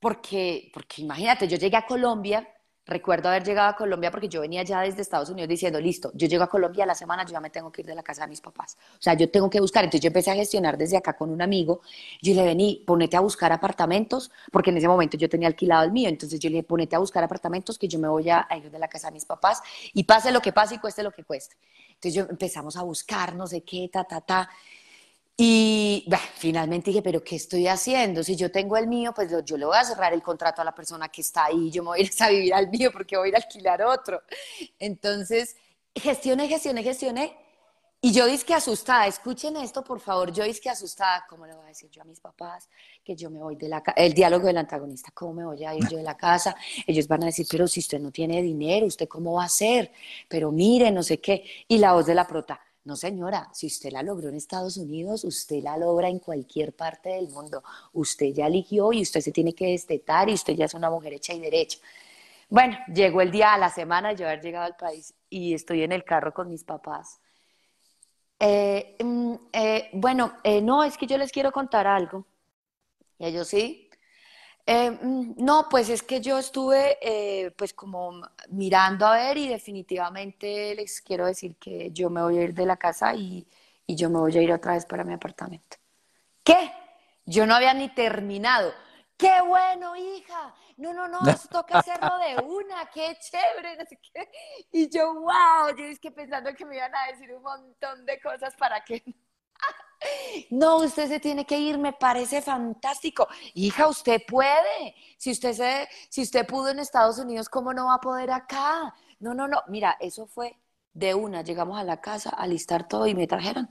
[0.02, 2.46] porque, porque imagínate, yo llegué a Colombia
[2.86, 6.28] Recuerdo haber llegado a Colombia porque yo venía ya desde Estados Unidos diciendo, listo, yo
[6.28, 8.24] llego a Colombia a la semana, yo ya me tengo que ir de la casa
[8.24, 8.78] de mis papás.
[9.00, 9.86] O sea, yo tengo que buscar.
[9.86, 11.80] Entonces yo empecé a gestionar desde acá con un amigo.
[12.22, 15.94] Yo le vení, ponete a buscar apartamentos, porque en ese momento yo tenía alquilado el
[15.94, 16.10] mío.
[16.10, 18.80] Entonces yo le dije, ponete a buscar apartamentos que yo me voy a, ir de
[18.80, 19.62] la casa de mis papás
[19.94, 21.56] y pase lo que pase y cueste lo que cueste.
[21.88, 24.50] Entonces yo empezamos a buscar, no sé qué, ta, ta, ta.
[25.36, 28.24] Y finalmente dije, pero ¿qué estoy haciendo?
[28.24, 30.76] Si yo tengo el mío, pues yo le voy a cerrar el contrato a la
[30.76, 33.28] persona que está ahí, yo me voy a ir a vivir al mío porque voy
[33.28, 34.22] a ir a alquilar otro.
[34.78, 35.56] Entonces,
[35.96, 37.38] gestioné, gestioné, gestioné.
[38.06, 41.56] Y yo dije que asustada, escuchen esto por favor, yo dije que asustada, ¿cómo le
[41.56, 42.68] voy a decir yo a mis papás
[43.02, 43.96] que yo me voy de la casa?
[43.96, 46.54] El diálogo del antagonista, ¿cómo me voy a ir yo de la casa?
[46.86, 49.90] Ellos van a decir, pero si usted no tiene dinero, ¿usted cómo va a hacer?
[50.28, 51.46] Pero mire, no sé qué.
[51.70, 55.24] Y la voz de la prota, No, señora, si usted la logró en Estados Unidos,
[55.24, 57.64] usted la logra en cualquier parte del mundo.
[57.94, 61.14] Usted ya eligió y usted se tiene que destetar y usted ya es una mujer
[61.14, 61.80] hecha y derecha.
[62.50, 65.84] Bueno, llegó el día a la semana de yo haber llegado al país y estoy
[65.84, 67.20] en el carro con mis papás.
[68.40, 72.26] Eh, mm, eh, bueno, eh, no, es que yo les quiero contar algo.
[73.18, 73.90] Y ellos sí.
[74.66, 76.98] Mm, no, pues es que yo estuve
[77.58, 82.44] pues como mirando a ver y definitivamente les quiero decir que yo me voy a
[82.44, 83.48] ir de la casa y,
[83.88, 85.78] yo me voy a ir otra vez para mi apartamento.
[86.44, 86.72] ¿Qué?
[87.26, 88.74] Yo no había ni terminado.
[89.18, 90.54] ¡Qué bueno, hija!
[90.78, 91.20] No, no, no,
[91.52, 93.78] toca hacerlo de una, qué chévere.
[94.72, 98.20] Y yo, wow, yo es que pensando que me iban a decir un montón de
[98.20, 99.04] cosas para que...
[100.50, 103.28] No, usted se tiene que ir, me parece fantástico.
[103.54, 104.96] Hija, usted puede.
[105.18, 108.94] Si usted, se, si usted pudo en Estados Unidos, ¿cómo no va a poder acá?
[109.20, 109.62] No, no, no.
[109.68, 110.58] Mira, eso fue
[110.94, 111.42] de una.
[111.42, 113.70] Llegamos a la casa a listar todo y me trajeron.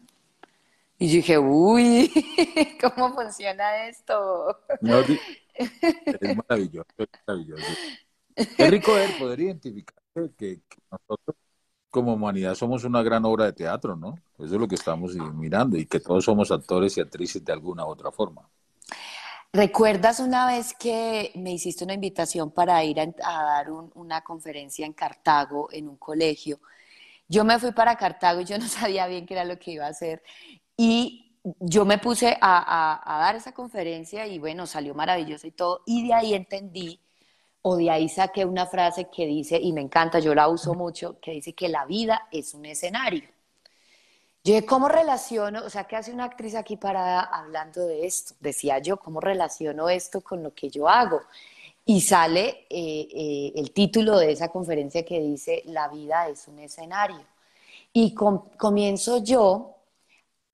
[0.98, 2.12] Y yo dije, uy,
[2.80, 4.56] ¿cómo funciona esto?
[5.54, 7.64] es maravilloso, es maravilloso.
[8.36, 10.02] Es rico ver, poder identificar
[10.38, 11.36] que, nosotros
[11.92, 14.18] como humanidad somos una gran obra de teatro, ¿no?
[14.38, 17.84] Eso es lo que estamos mirando y que todos somos actores y actrices de alguna
[17.84, 18.48] u otra forma.
[19.52, 24.94] ¿Recuerdas una vez que me hiciste una invitación para ir a, dar una conferencia en
[24.94, 26.58] Cartago, en un colegio?
[27.28, 29.84] Yo me fui para Cartago y yo no sabía bien qué era lo que iba
[29.84, 30.22] a hacer.
[30.78, 35.82] Y yo me puse a, dar esa conferencia y bueno, salió maravilloso y todo.
[35.84, 36.98] Y de ahí entendí,
[37.62, 41.18] o de ahí saqué una frase que dice, y me encanta, yo la uso mucho,
[41.20, 43.28] que dice que la vida es un escenario.
[44.44, 45.64] Yo, ¿cómo relaciono?
[45.64, 48.34] O sea, ¿qué hace una actriz aquí parada hablando de esto?
[48.40, 51.22] Decía yo, ¿cómo relaciono esto con lo que yo hago?
[51.84, 56.58] Y sale eh, eh, el título de esa conferencia que dice, la vida es un
[56.58, 57.24] escenario.
[57.92, 59.76] Y comienzo yo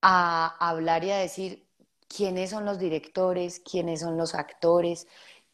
[0.02, 1.64] a hablar y a decir
[2.08, 5.06] quiénes son los directores, quiénes son los actores,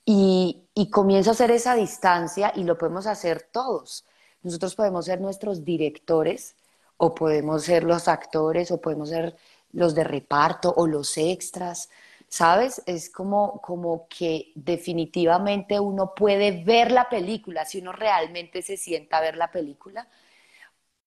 [0.04, 4.04] y, y comienzo a hacer esa distancia y lo podemos hacer todos.
[4.42, 6.56] Nosotros podemos ser nuestros directores
[6.96, 9.36] o podemos ser los actores o podemos ser
[9.72, 11.90] los de reparto o los extras,
[12.28, 12.82] ¿sabes?
[12.86, 19.18] Es como, como que definitivamente uno puede ver la película, si uno realmente se sienta
[19.18, 20.08] a ver la película,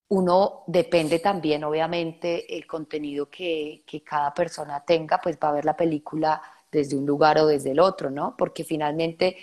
[0.10, 5.76] uno depende también, obviamente, el contenido que, cada persona tenga, pues va a ver la
[5.76, 6.42] película
[6.78, 8.36] desde un lugar o desde el otro, ¿no?
[8.38, 9.38] Porque finalmente,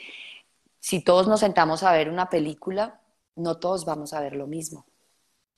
[0.81, 3.01] si todos nos sentamos a ver una película,
[3.37, 4.87] no todos vamos a ver lo mismo.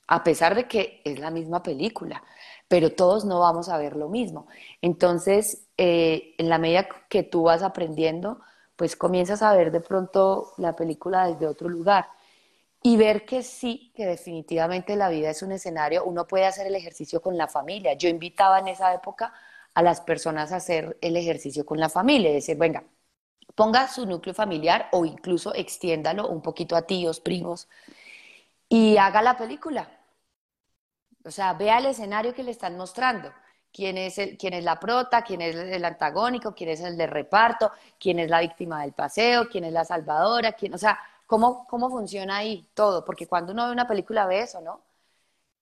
[0.09, 2.23] A pesar de que es la misma película,
[2.69, 4.47] pero todos no vamos a ver lo mismo.
[4.81, 8.41] Entonces, eh, en la medida que tú vas aprendiendo,
[8.77, 12.07] pues comienzas a ver de pronto la película desde otro lugar
[12.83, 16.75] y ver que sí, que definitivamente la vida es un escenario, uno puede hacer el
[16.77, 17.95] ejercicio con la familia.
[17.95, 19.33] Yo invitaba en esa época
[19.77, 22.85] a las personas a hacer el ejercicio con la familia, decir, venga,
[23.55, 27.69] ponga su núcleo familiar o incluso extiéndalo un poquito a tíos, primos
[28.69, 29.89] y haga la película.
[31.25, 33.31] O sea, vea el escenario que le están mostrando.
[33.71, 37.07] Quién es, el, quién es la prota, quién es el antagónico, quién es el de
[37.07, 41.67] reparto, quién es la víctima del paseo, quién es la salvadora, quién, o sea, ¿Cómo,
[41.67, 43.05] ¿Cómo funciona ahí todo?
[43.05, 44.81] Porque cuando uno ve una película ve eso, ¿no?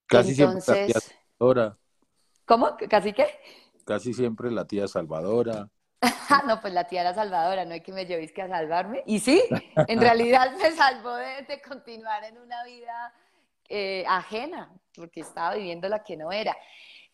[0.07, 0.93] Casi Entonces...
[0.93, 1.79] siempre Salvadora.
[2.45, 2.77] ¿Cómo?
[2.91, 3.27] ¿Casi qué?
[3.85, 5.69] Casi siempre la tía Salvadora.
[6.47, 9.03] no, pues la tía era Salvadora, no hay que me llevéis que a salvarme.
[9.07, 9.43] Y sí,
[9.77, 13.13] en realidad me salvó de, continuar en una vida
[13.69, 16.57] eh, ajena, porque estaba viviendo la que no era.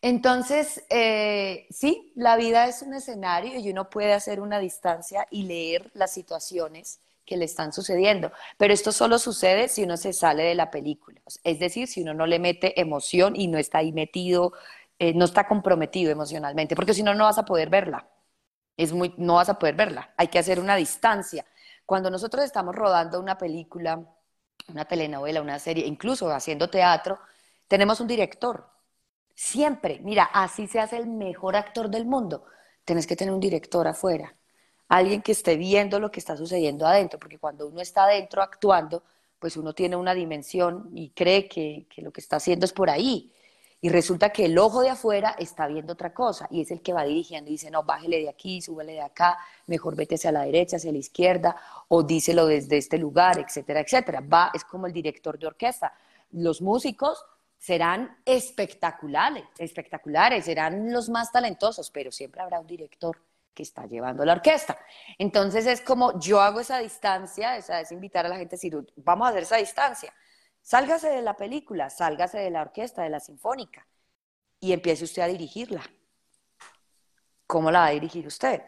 [0.01, 5.43] Entonces, eh, sí, la vida es un escenario y uno puede hacer una distancia y
[5.43, 8.31] leer las situaciones que le están sucediendo.
[8.57, 11.21] Pero esto solo sucede si uno se sale de la película.
[11.43, 14.53] Es decir, si uno no le mete emoción y no está ahí metido,
[15.01, 18.07] eh, no está comprometido emocionalmente, porque si no, no vas a poder verla.
[18.77, 20.13] Es muy, no vas a poder verla.
[20.17, 21.45] Hay que hacer una distancia.
[21.85, 24.03] Cuando nosotros estamos rodando una película,
[24.67, 27.19] una telenovela, una serie, incluso haciendo teatro,
[27.67, 28.69] tenemos un director.
[29.33, 32.45] Siempre, mira, así se hace el mejor actor del mundo.
[32.85, 34.35] Tienes que tener un director afuera
[34.91, 39.03] alguien que esté viendo lo que está sucediendo adentro, porque cuando uno está adentro actuando,
[39.39, 43.31] pues uno tiene una dimensión y cree que, lo que está haciendo es por ahí.
[43.83, 46.93] Y resulta que el ojo de afuera está viendo otra cosa y es el que
[46.93, 50.43] va dirigiendo y dice, no, bájele de aquí, súbele de acá, mejor vete hacia la
[50.43, 51.55] derecha, hacia la izquierda,
[51.87, 54.21] o díselo desde este lugar, etcétera, etcétera.
[54.21, 55.93] Va, es como el director de orquesta.
[56.29, 57.25] Los músicos
[57.57, 63.17] serán espectaculares, espectaculares, serán los más talentosos, pero siempre habrá un director
[63.53, 64.77] que está llevando la orquesta.
[65.17, 68.77] Entonces es como yo hago esa distancia, esa es invitar a la gente a decir,
[68.97, 70.13] vamos a hacer esa distancia.
[70.61, 73.87] Sálgase de la película, sálgase de la orquesta, de la sinfónica
[74.59, 75.81] y empiece usted a dirigirla.
[77.47, 78.61] ¿Cómo la va a dirigir usted?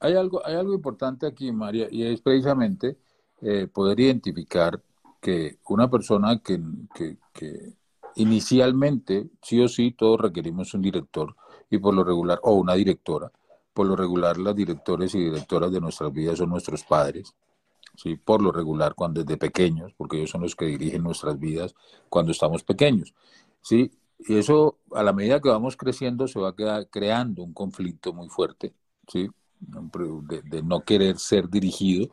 [0.00, 2.98] Hay algo, hay algo importante aquí, María, y es precisamente
[3.42, 4.80] eh, poder identificar
[5.20, 6.60] que una persona que,
[6.94, 7.74] que, que,
[8.16, 11.36] inicialmente, sí o sí, todos requerimos un director
[11.70, 13.30] y por lo regular, o una directora,
[13.72, 17.34] por lo regular las directores y directoras de nuestras vidas son nuestros padres,
[18.00, 18.16] ¿sí?
[18.16, 21.74] por lo regular cuando desde pequeños, porque ellos son los que dirigen nuestras vidas
[22.08, 23.14] cuando estamos pequeños.
[23.60, 23.90] ¿sí?
[24.18, 26.54] Y eso, a la medida que vamos creciendo, se va
[26.90, 28.72] creando un conflicto muy fuerte,
[29.06, 29.28] ¿sí?
[29.60, 32.08] de, no querer ser dirigido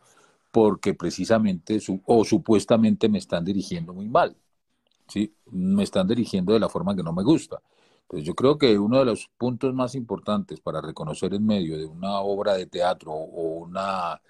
[0.52, 4.36] porque precisamente o supuestamente me están dirigiendo muy mal,
[5.08, 5.34] ¿sí?
[5.52, 7.62] me están dirigiendo de la forma que no me gusta.
[8.02, 11.86] Entonces yo creo que uno de los puntos más importantes para reconocer en medio de
[11.86, 14.21] una obra de teatro o una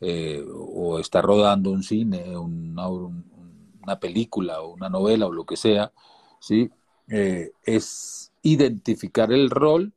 [0.00, 5.92] eh, o estar rodando un cine, una, película o una novela o lo que sea,
[6.40, 6.70] ¿sí?
[7.08, 9.92] Eh, es identificar el rol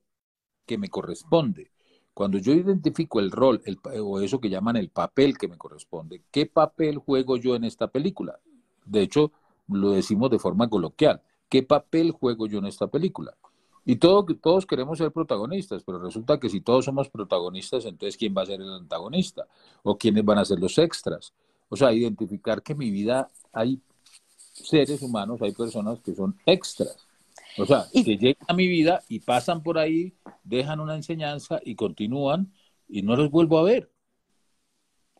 [0.65, 1.71] que me corresponde.
[2.13, 3.61] Cuando yo identifico el rol,
[4.01, 7.87] o eso que llaman el papel que me corresponde, ¿qué papel juego yo en esta
[7.87, 8.39] película?
[8.85, 9.31] De hecho,
[9.67, 11.21] lo decimos de forma coloquial.
[11.49, 13.37] ¿Qué papel juego yo en esta película?
[13.89, 18.35] Y todo, todos queremos ser protagonistas, pero resulta que si todos somos protagonistas, entonces ¿quién
[18.37, 19.47] va a ser el antagonista?
[19.81, 21.31] ¿O quiénes van a ser los extras?
[21.69, 23.79] O sea, identificar que en mi vida hay
[24.51, 26.97] seres humanos, hay personas que son extras.
[27.57, 31.75] O sea, que llegan a mi vida y pasan por ahí, dejan una enseñanza y
[31.75, 32.51] continúan
[32.89, 33.89] y no los vuelvo a ver.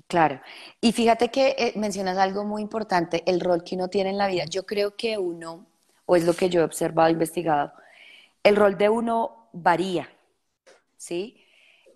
[0.08, 0.42] Claro.
[0.82, 4.28] Y fíjate que eh, mencionas algo muy importante, el rol que uno tiene en la
[4.28, 4.44] vida.
[4.44, 5.68] Yo creo que uno,
[6.06, 7.72] o es lo que yo he observado, investigado,
[8.48, 10.10] el rol de uno varía,
[10.96, 11.44] ¿sí?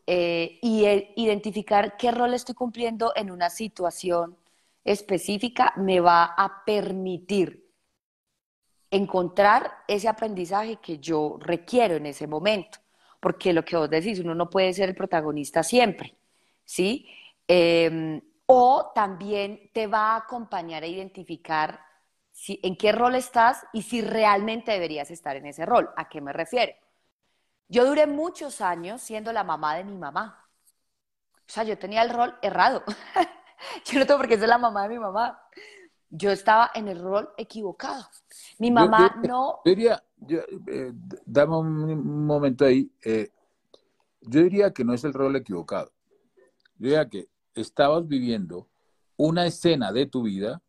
[0.05, 0.85] Eh, y
[1.15, 4.37] identificar qué rol estoy cumpliendo en una situación
[4.83, 7.71] específica me va a permitir
[8.89, 12.79] encontrar ese aprendizaje que yo requiero en ese momento.
[13.21, 16.17] Porque lo que vos decís, uno no puede ser el protagonista siempre,
[16.65, 17.07] ¿sí?
[17.47, 21.79] Em, o también te va a acompañar a identificar
[22.41, 25.89] si, en qué rol estás y si realmente deberías estar en ese rol.
[25.95, 26.73] ¿A qué me refiero?
[27.67, 30.49] Yo duré muchos años siendo la mamá de mi mamá.
[31.37, 32.83] O sea, yo tenía el rol errado.
[33.85, 35.39] yo no tengo por qué ser la mamá de mi mamá
[36.11, 38.05] yo estaba en el rol equivocado.
[38.59, 39.61] Mi mamá no...
[39.63, 40.91] Yo diría, eh,
[41.25, 43.31] dame un momento ahí, eh,
[44.21, 45.91] yo diría que no es el rol equivocado.
[46.75, 48.67] Yo diría que estabas viviendo
[49.15, 50.61] una escena de tu vida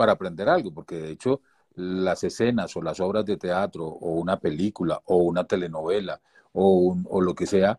[0.00, 1.42] para aprender algo, porque de hecho
[1.74, 6.18] las escenas o las obras de teatro o una película o una telenovela
[6.52, 7.78] o, o lo que sea,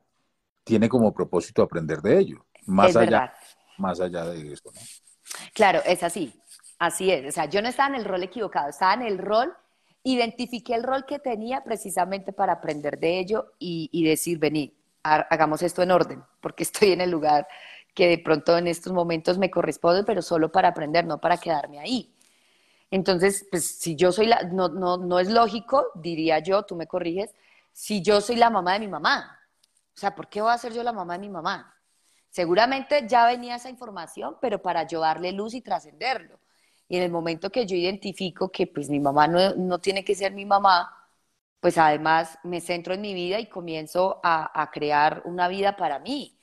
[0.64, 3.34] tiene como propósito aprender de ello, más, allá,
[3.80, 4.72] más allá de eso.
[5.56, 6.32] Claro, es así.
[6.78, 9.52] Así es, o sea, yo no estaba en el rol equivocado, estaba en el rol,
[10.04, 15.82] identifiqué el rol que tenía precisamente para aprender de ello y, decir, vení, hagamos esto
[15.82, 17.48] en orden, porque estoy en el lugar
[17.94, 21.80] que de pronto en estos momentos me corresponde, pero solo para aprender, no para quedarme
[21.80, 22.14] ahí.
[22.90, 26.88] Entonces, pues si yo soy la, no, no, no es lógico, diría yo, tú me
[26.88, 27.34] corriges,
[27.72, 29.40] si yo soy la mamá de mi mamá.
[29.96, 31.74] O sea, ¿por qué voy a ser yo la mamá de mi mamá?
[32.30, 36.40] Seguramente ya venía esa información, pero para yo darle luz y trascenderlo.
[36.88, 40.34] Y en el momento que yo identifico que pues mi mamá no, tiene que ser
[40.34, 40.94] mi mamá,
[41.60, 46.38] pues además me centro en mi vida y comienzo a, crear una vida para mí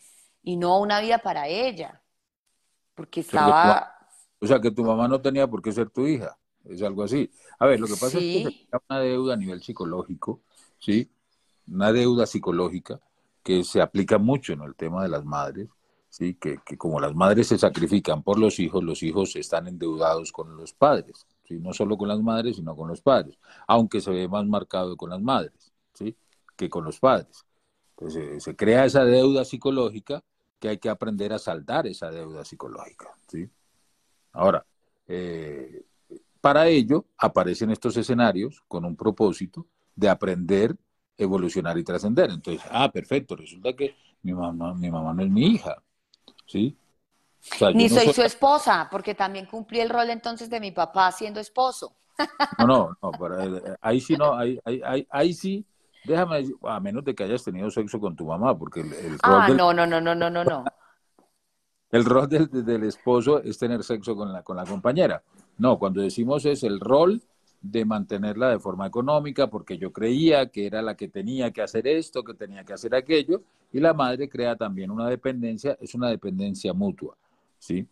[0.49, 2.01] y no una vida para ella.
[2.95, 3.99] Porque estaba...
[4.41, 6.39] O sea, que tu mamá no tenía por qué ser tu hija.
[6.65, 7.31] Es algo así.
[7.59, 10.41] A ver, lo que pasa es que se una deuda a nivel psicológico,
[10.79, 11.11] ¿sí?
[11.71, 12.99] Una deuda psicológica
[13.43, 15.69] que se aplica mucho en el tema de las madres,
[16.09, 16.33] ¿sí?
[16.37, 20.73] Que, como las madres se sacrifican por los hijos, los hijos están endeudados con los
[20.73, 21.59] padres, ¿sí?
[21.59, 25.11] no solo con las madres, sino con los padres, aunque se ve más marcado con
[25.11, 26.17] las madres ¿sí?
[26.57, 27.45] que con los padres.
[27.91, 30.25] Entonces se crea esa deuda psicológica
[30.59, 33.11] que hay que aprender a saldar esa deuda psicológica.
[33.27, 33.49] ¿sí?
[34.33, 34.65] Ahora,
[35.07, 35.85] eh,
[36.41, 40.77] para ello aparecen estos escenarios con un propósito de aprender,
[41.17, 42.31] evolucionar y trascender.
[42.31, 45.83] Entonces, ah, perfecto, resulta que mi mamá, mi mamá no es mi hija,
[46.47, 46.77] ¿sí?
[47.75, 51.95] Ni soy, su esposa, porque también cumplí el rol entonces de mi papá siendo esposo.
[52.59, 55.65] No, no, no, eh, ahí sí no, ahí, ahí, ahí, sí,
[56.09, 59.21] déjame decir, a menos de que hayas tenido sexo con tu mamá, porque el, rol
[59.23, 60.65] Ah, no, no, no, no, no, no, no.
[61.91, 65.23] El rol del, del, esposo es tener sexo con la, con la compañera.
[65.57, 67.23] No, cuando decimos es el rol
[67.61, 71.87] de mantenerla de forma económica porque yo creía que era la que tenía que hacer
[71.89, 73.43] esto, que tenía que hacer aquello,
[73.73, 77.17] y la madre crea también una dependencia, es una dependencia mutua,
[77.59, 77.87] ¿sí?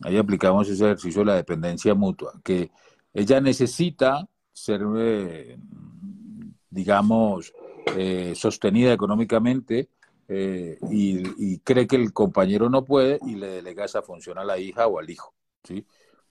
[0.00, 2.70] Ahí aplicamos ese ejercicio de la dependencia mutua, que
[3.14, 5.58] ella necesita ser, eh,
[6.70, 7.52] digamos,
[7.96, 9.88] eh, sostenida económicamente
[10.28, 14.58] eh, y, cree que el compañero no puede y le delega esa función a la
[14.58, 15.84] hija o al hijo, ¿sí?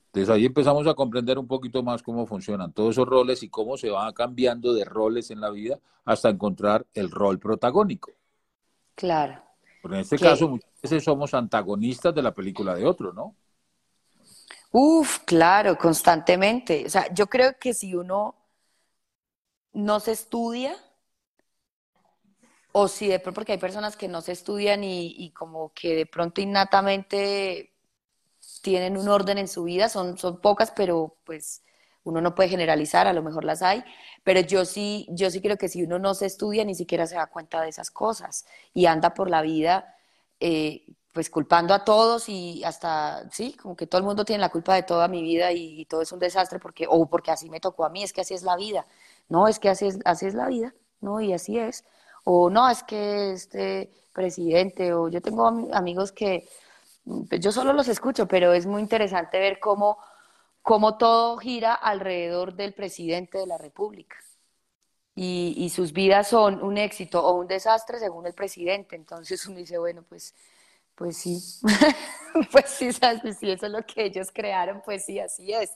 [0.08, 3.78] Entonces ahí empezamos a comprender un poquito más cómo funcionan todos esos roles y cómo
[3.78, 8.12] se van cambiando de roles en la vida hasta encontrar el rol protagónico.
[8.96, 9.42] Claro.
[9.82, 13.36] Pero en este caso muchas veces somos antagonistas de la película de otro, ¿no?
[14.72, 16.86] Uf, claro, constantemente.
[16.86, 18.36] O sea, yo creo que si uno
[19.74, 20.76] no se estudia,
[22.74, 26.06] o si de pronto, porque hay personas que no se estudian y, como que de
[26.06, 27.74] pronto innatamente
[28.62, 31.64] tienen un orden en su vida, son, son pocas, pero pues
[32.04, 33.84] uno no puede generalizar, a lo mejor las hay,
[34.24, 37.16] pero yo sí, yo sí creo que si uno no se estudia, ni siquiera se
[37.16, 39.96] da cuenta de esas cosas y anda por la vida
[40.40, 44.50] eh, pues culpando a todos y hasta, sí, como que todo el mundo tiene la
[44.50, 47.60] culpa de toda mi vida y, todo es un desastre porque, o porque así me
[47.60, 48.86] tocó a mí, es que así es la vida.
[49.30, 51.22] No, es que así es, así es la vida, ¿no?
[51.22, 51.86] Y así es.
[52.24, 56.48] O no, es que este presidente, o yo tengo amigos que,
[57.30, 59.98] pues, yo solo los escucho, pero es muy interesante ver cómo,
[60.62, 64.18] cómo todo gira alrededor del presidente de la República.
[65.14, 68.96] Y, sus vidas son un éxito o un desastre según el presidente.
[68.96, 70.34] Entonces uno dice, bueno, pues
[70.96, 71.40] pues sí,
[72.52, 73.38] pues sí, ¿sabes?
[73.40, 75.72] si eso es lo que ellos crearon, pues sí, así es.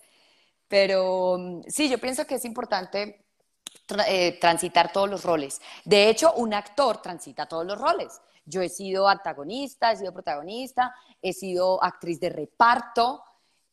[0.68, 3.25] Pero mm, sí, yo pienso que es importante
[4.08, 5.62] eh, transitar todos los roles.
[5.84, 8.22] De hecho, un actor transita todos los roles.
[8.46, 13.24] Yo he sido antagonista, he sido protagonista, he sido actriz de reparto.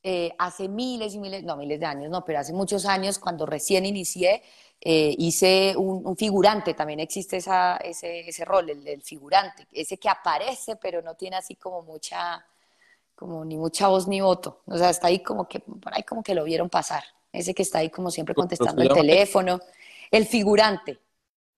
[0.03, 3.47] Eh, hace miles y miles, no miles de años, no, pero hace muchos años, cuando
[3.47, 4.43] recién inicié,
[4.85, 10.75] eh, hice un, figurante, también existe esa, ese, ese, rol, el, figurante, ese que aparece
[10.75, 12.45] pero no tiene así como mucha,
[13.15, 16.21] como ni mucha voz ni voto, o sea, está ahí como que, por ahí como
[16.21, 19.61] que lo vieron pasar, ese que está ahí como siempre contestando el teléfono,
[20.13, 21.01] el figurante.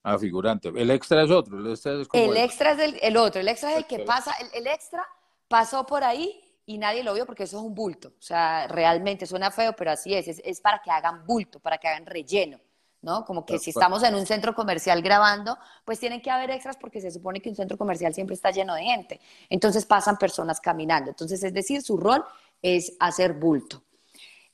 [0.03, 3.49] Ah, figurante, el extra es otro, el extra es, el, extra es el, otro, el
[3.49, 5.03] extra es el que pasa, el, extra
[5.49, 8.09] pasó por ahí y nadie lo vio porque eso es un bulto.
[8.09, 10.29] O sea, realmente suena feo, pero así es.
[10.29, 10.61] es.
[10.61, 12.61] para que hagan bulto, para que hagan relleno.
[13.01, 13.25] ¿no?
[13.25, 17.03] Como que si estamos en un centro comercial grabando, pues tienen que haber extras porque
[17.03, 19.21] se supone que un centro comercial siempre está lleno de gente.
[19.51, 21.11] Entonces pasan personas caminando.
[21.11, 22.25] Entonces, es decir, su rol
[22.63, 23.83] es hacer bulto.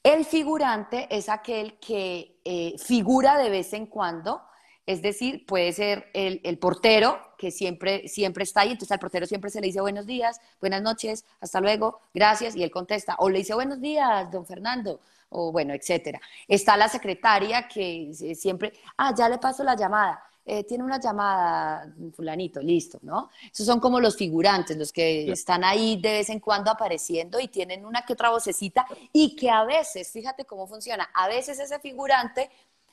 [0.02, 4.42] El figurante es aquel que eh, figura de vez en cuando,
[4.86, 9.50] es decir, puede ser el, portero que siempre, siempre está ahí, entonces al portero siempre
[9.50, 13.38] se le dice buenos días, buenas noches, hasta luego, gracias, y él contesta, o le
[13.40, 16.18] dice buenos días, don Fernando, o bueno, etcétera.
[16.48, 20.24] Está la secretaria que siempre, ah, ya le paso la llamada.
[20.44, 23.30] Eh, tiene una llamada, fulanito, listo, ¿no?
[23.52, 27.48] Esos son como los figurantes, los que están ahí de vez en cuando apareciendo y
[27.48, 31.78] tienen una que otra vocecita y que a veces, fíjate cómo funciona, a veces ese
[31.78, 32.50] figurante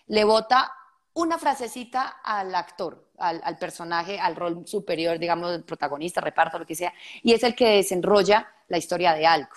[0.07, 0.71] le bota
[1.13, 6.75] una frasecita al actor, al, al personaje, al rol superior, digamos, protagonista, reparto, lo que
[6.75, 6.93] sea,
[7.23, 9.55] y es el que desenrolla la historia de algo.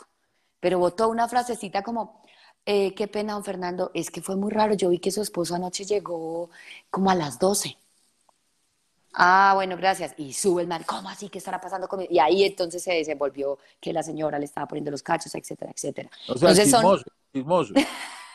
[0.61, 2.20] Pero botó una frasecita como,
[2.67, 4.75] eh, qué pena, don Fernando, es que fue muy raro.
[4.75, 6.51] Yo vi que su esposo anoche llegó
[6.91, 7.77] como a las 12.
[9.13, 10.15] Ah, bueno, gracias.
[10.17, 11.29] Y sube el man, ¿cómo así?
[11.29, 12.13] ¿Qué estará pasando conmigo?
[12.13, 16.11] Y ahí entonces se desenvolvió que la señora le estaba poniendo los cachos, etcétera, etcétera.
[16.29, 17.75] O sea, entonces chismoso, chismoso.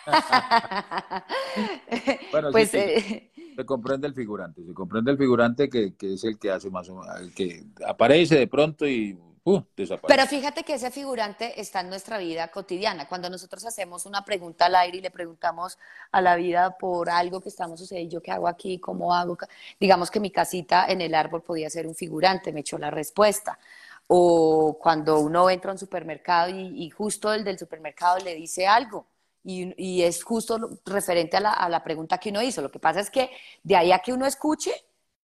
[2.31, 6.37] bueno, pues, eh, se comprende el figurante, se comprende el figurante que, que es el
[6.37, 9.17] que hace más o menos, el que aparece de pronto y
[9.47, 9.61] Uh,
[10.07, 13.07] Pero fíjate que ese figurante está en nuestra vida cotidiana.
[13.07, 15.77] Cuando nosotros hacemos una pregunta al aire y le preguntamos
[16.11, 18.79] a la vida por algo que estamos sucediendo, ¿yo qué hago aquí?
[18.79, 19.37] ¿Cómo hago?
[19.79, 23.59] Digamos que mi casita en el árbol podía ser un figurante, me echó la respuesta.
[24.07, 29.05] O cuando uno entra a un supermercado y, justo el del supermercado le dice algo.
[29.43, 32.63] Y, es justo referente a la, a la pregunta que uno hizo.
[32.63, 33.29] Lo que pasa es que
[33.61, 34.71] de ahí a que uno escuche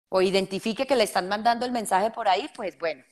[0.09, 3.03] o identifique que le están mandando el mensaje por ahí, pues bueno,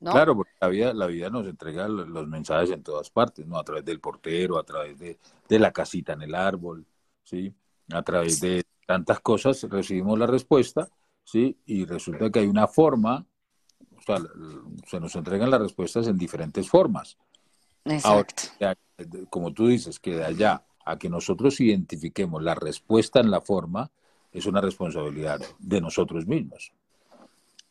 [0.00, 3.58] Claro, porque la vida, la vida nos entrega los, mensajes en todas partes, ¿no?
[3.58, 5.18] A través del portero, a través de,
[5.58, 6.86] la casita en el árbol,
[7.22, 7.54] ¿sí?
[7.92, 10.88] A través de tantas cosas recibimos la respuesta,
[11.22, 11.58] ¿sí?
[11.66, 13.26] Y resulta que hay una forma,
[13.94, 14.16] o sea,
[14.86, 17.18] se nos entregan las respuestas en diferentes formas.
[17.84, 18.42] Exacto.
[19.28, 23.90] como tú dices, que de allá a que nosotros identifiquemos la respuesta en la forma,
[24.32, 26.72] es una responsabilidad de nosotros mismos.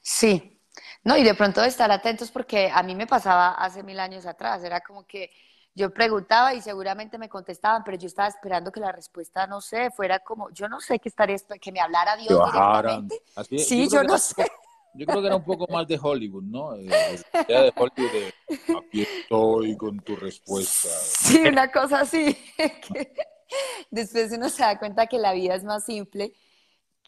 [0.02, 0.59] Sí,
[1.04, 4.64] no, y de pronto estar atentos porque a mí me pasaba hace mil años atrás,
[4.64, 5.32] era como que
[5.76, 9.92] yo preguntaba y seguramente me contestaban, pero yo estaba esperando que la respuesta, no sé,
[9.92, 13.22] fuera como, yo no sé qué estaría, que me hablara Dios directamente.
[13.60, 14.46] sí, yo, no sé.
[14.94, 16.76] Yo creo que era un poco más de Hollywood, ¿no?
[16.76, 16.90] Eh,
[17.48, 18.34] de Hollywood de,
[18.78, 20.90] aquí estoy con tu respuesta.
[20.90, 22.38] Sí, una cosa así.
[23.90, 26.34] después uno se da cuenta que la vida es más simple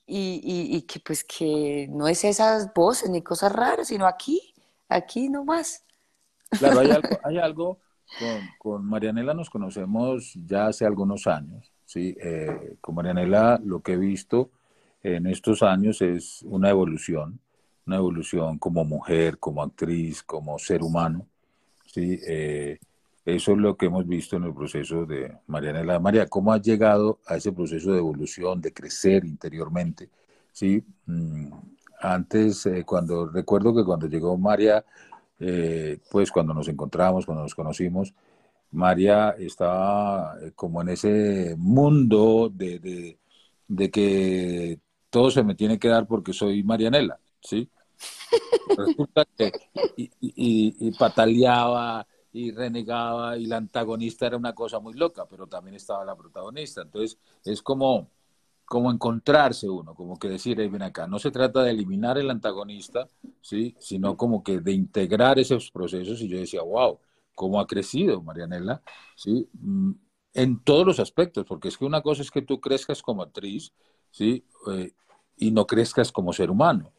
[0.05, 4.53] y, que pues que no es esas voces ni cosas raras, sino aquí,
[4.89, 5.83] aquí nomás.
[6.49, 7.79] Claro, hay algo, hay algo
[8.19, 12.15] con, con, Marianela nos conocemos ya hace algunos años, ¿sí?
[12.21, 14.51] Eh, con Marianela lo que he visto
[15.03, 17.39] en estos años es una evolución,
[17.87, 21.25] una evolución como mujer, como actriz, como ser humano,
[21.85, 22.19] ¿sí?
[22.27, 22.79] Eh,
[23.35, 25.99] eso es lo que hemos visto en el proceso de Marianela.
[25.99, 30.09] María, ¿cómo has llegado a ese proceso de evolución, de crecer interiormente?
[30.51, 31.51] Sí, mm,
[32.01, 34.83] antes, eh, cuando recuerdo que cuando llegó María,
[35.39, 38.13] eh, pues cuando nos encontramos, cuando nos conocimos,
[38.71, 43.17] María estaba eh, como en ese mundo de,
[43.91, 44.79] que
[45.09, 47.69] todo se me tiene que dar porque soy Marianela, ¿sí?
[48.77, 49.51] Resulta que
[49.97, 56.05] y pataleaba, y renegaba y la antagonista era una cosa muy loca, pero también estaba
[56.05, 56.81] la protagonista.
[56.81, 58.09] Entonces es como,
[58.65, 62.29] como encontrarse uno, como que decir, hey, ven acá, no se trata de eliminar el
[62.29, 63.09] antagonista,
[63.41, 63.75] ¿sí?
[63.79, 66.99] sino como que de integrar esos procesos y yo decía, wow,
[67.35, 68.81] cómo ha crecido Marianela,
[69.15, 69.49] ¿sí?
[69.53, 69.91] Mm,
[70.33, 73.73] en todos los aspectos, porque es que una cosa es que tú crezcas como actriz,
[74.11, 74.45] ¿sí?
[74.71, 74.91] Eh,
[75.37, 76.91] y no crezcas como ser humano,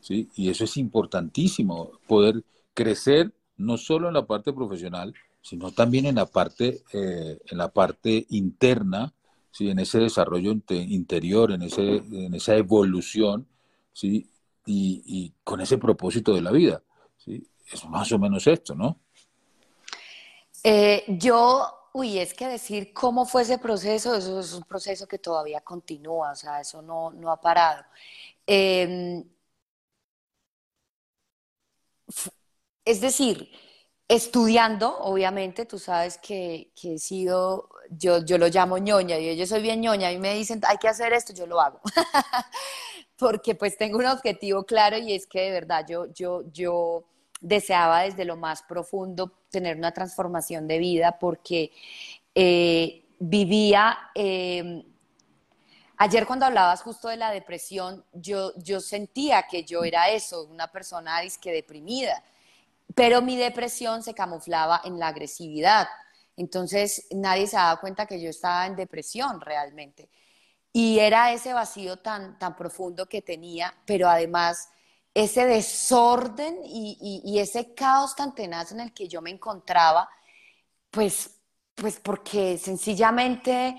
[0.00, 0.30] ¿sí?
[0.36, 2.42] Y eso es importantísimo, poder
[2.74, 7.68] crecer no solo en la parte profesional, sino también en la parte, eh, en la
[7.68, 9.12] parte interna,
[9.50, 9.70] ¿sí?
[9.70, 13.46] en ese desarrollo interior, en, ese, en esa evolución,
[13.92, 14.28] ¿sí?
[14.64, 16.82] Y, con ese propósito de la vida.
[17.18, 17.44] ¿sí?
[17.70, 19.00] Es más o menos esto, ¿no?
[20.62, 25.18] Eh, yo, uy, es que decir cómo fue ese proceso, eso es un proceso que
[25.18, 27.84] todavía continúa, o sea, eso no, no ha parado.
[28.46, 29.24] Eh,
[32.84, 33.50] es decir,
[34.08, 39.62] estudiando, obviamente, tú sabes que, he sido, yo, yo lo llamo ñoña, y yo soy
[39.62, 41.80] bien ñoña, y me dicen, hay que hacer esto, yo lo hago.
[43.16, 47.04] Porque pues tengo un objetivo claro y es que de verdad yo, yo, yo
[47.40, 51.70] deseaba desde lo más profundo tener una transformación de vida porque
[52.34, 53.96] eh, vivía...
[54.14, 54.82] Em,
[55.98, 60.66] ayer cuando hablabas justo de la depresión, yo, yo sentía que yo era eso, una
[60.66, 62.24] persona disque deprimida
[62.94, 65.88] pero mi depresión se camuflaba en la agresividad.
[66.36, 70.08] Entonces nadie se daba cuenta que yo estaba en depresión realmente.
[70.72, 74.68] Y era ese vacío tan, tan profundo que tenía, pero además
[75.14, 80.08] ese desorden y, ese caos tan tenaz en el que yo me encontraba,
[80.90, 81.38] pues,
[81.74, 83.76] pues porque sencillamente,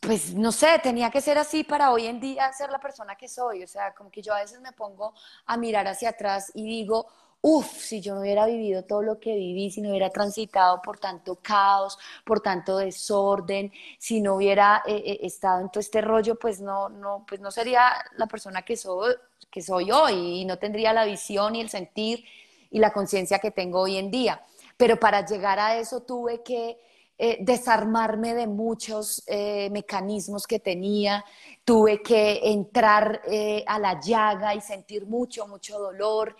[0.00, 3.28] pues no sé, tenía que ser así para hoy en día ser la persona que
[3.28, 3.62] soy.
[3.64, 5.12] O sea, como que yo a veces me pongo
[5.46, 7.06] a mirar hacia atrás y digo,
[7.48, 10.98] Uf, si yo no hubiera vivido todo lo que viví, si no hubiera transitado por
[10.98, 16.34] tanto caos, por tanto desorden, si no hubiera eh, eh, estado en todo este rollo,
[16.34, 19.14] pues no, no, pues no sería la persona que soy,
[19.48, 22.24] que soy hoy y no tendría la visión y el sentir
[22.68, 24.44] y la conciencia que tengo hoy en día.
[24.76, 26.80] Pero para llegar a eso tuve que
[27.18, 31.24] eh, desarmarme de muchos eh, mecanismos que tenía,
[31.64, 36.36] tuve que entrar eh, a la llaga y sentir mucho, mucho dolor,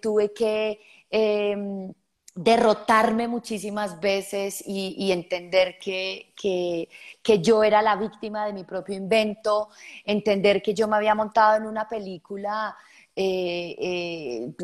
[0.00, 0.80] tuve que
[1.10, 1.92] em,
[2.34, 9.68] derrotarme muchísimas veces y, entender que, que, yo era la víctima de mi propio invento,
[10.06, 12.74] entender que yo me había montado en una película.
[13.14, 14.54] Er,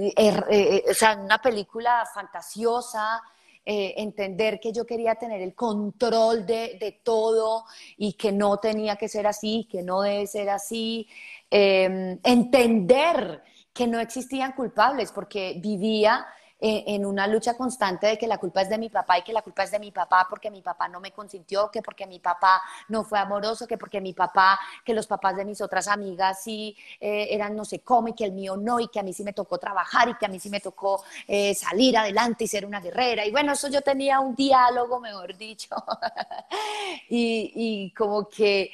[0.88, 3.20] o sea, una película fantasiosa,
[3.68, 7.64] eh, entender que yo quería tener el control de, todo
[7.96, 11.08] y que no tenía que ser así, que no debe ser así,
[11.50, 13.42] em, entender
[13.72, 16.24] que no existían culpables porque vivía
[16.58, 19.42] en una lucha constante de que la culpa es de mi papá y que la
[19.42, 22.62] culpa es de mi papá porque mi papá no me consintió, que porque mi papá
[22.88, 26.76] no fue amoroso, que porque mi papá, que los papás de mis otras amigas sí
[27.00, 29.22] eh, eran no sé cómo y que el mío no y que a mí sí
[29.22, 32.64] me tocó trabajar y que a mí sí me tocó eh, salir adelante y ser
[32.64, 33.26] una guerrera.
[33.26, 35.74] Y bueno, eso yo tenía un diálogo, mejor dicho,
[37.08, 38.70] y, y como que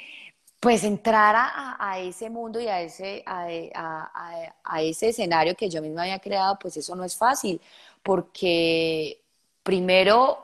[0.62, 6.20] pues entrar a, ese mundo y a ese, a, ese escenario que yo misma había
[6.20, 7.60] creado, pues eso no es fácil,
[8.00, 9.20] porque
[9.64, 10.38] primero,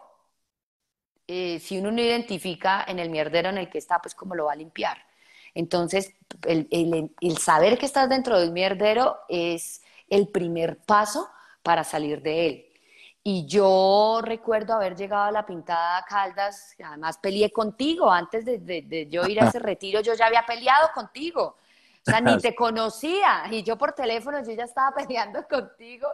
[1.28, 4.46] eh, si uno no identifica en el mierdero en el que está, pues cómo lo
[4.46, 4.98] va a limpiar.
[5.54, 6.12] Entonces,
[6.46, 6.66] el,
[7.20, 11.30] el saber que estás dentro del mierdero es el primer paso
[11.62, 12.67] para salir de él.
[13.30, 19.26] Y yo recuerdo haber llegado a la pintada Caldas, además peleé contigo, antes de, yo
[19.26, 21.56] ir a ese retiro yo ya había peleado contigo.
[22.08, 23.44] O sea, ni te conocía.
[23.50, 26.08] Y yo por teléfono, yo ya estaba peleando contigo.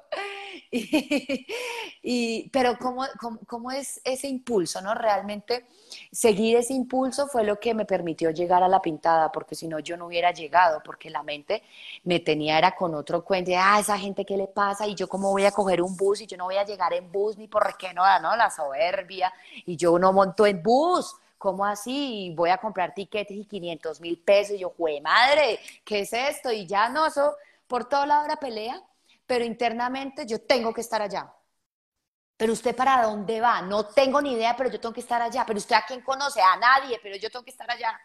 [2.03, 3.05] Y, pero ¿cómo,
[3.47, 4.95] cómo, es ese impulso, no?
[4.95, 5.66] Realmente
[6.11, 9.78] seguir ese impulso fue lo que me permitió llegar a la pintada, porque si no,
[9.78, 11.62] yo no hubiera llegado, porque la mente
[12.03, 14.86] me tenía era con otro cuento, de, ah, esa gente, ¿qué le pasa?
[14.86, 17.11] Y yo cómo voy a coger un bus y yo no voy a llegar en
[17.11, 18.36] bus ni por qué no, ¿no?
[18.36, 19.32] La soberbia.
[19.64, 22.32] Y yo no monto en bus ¿cómo así?
[22.37, 24.59] Voy a comprar tiquetes y 500 mil pesos.
[24.59, 26.53] Yo, jue madre, ¿qué es esto?
[26.53, 28.80] Y ya no, eso por toda la hora pelea,
[29.26, 31.32] pero internamente yo tengo que estar allá.
[32.37, 33.62] Pero usted para dónde va?
[33.62, 35.45] No tengo ni idea, pero yo tengo que estar allá.
[35.47, 36.41] Pero usted a quién conoce?
[36.43, 37.99] A nadie, pero yo tengo que estar allá.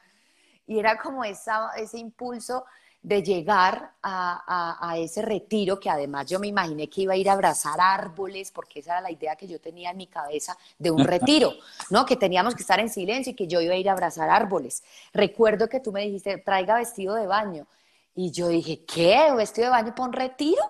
[0.67, 2.65] Y era como esa, ese impulso
[3.01, 7.33] de llegar a, ese retiro, que además yo me imaginé que iba a ir a
[7.33, 11.05] abrazar árboles, porque esa era la idea que yo tenía en mi cabeza de un
[11.05, 11.53] retiro,
[11.89, 12.05] ¿no?
[12.05, 14.83] Que teníamos que estar en silencio y que yo iba a ir a abrazar árboles.
[15.13, 17.67] Recuerdo que tú me dijiste, traiga vestido de baño.
[18.15, 19.31] Y yo dije, ¿qué?
[19.35, 20.63] ¿Vestido de baño para un retiro?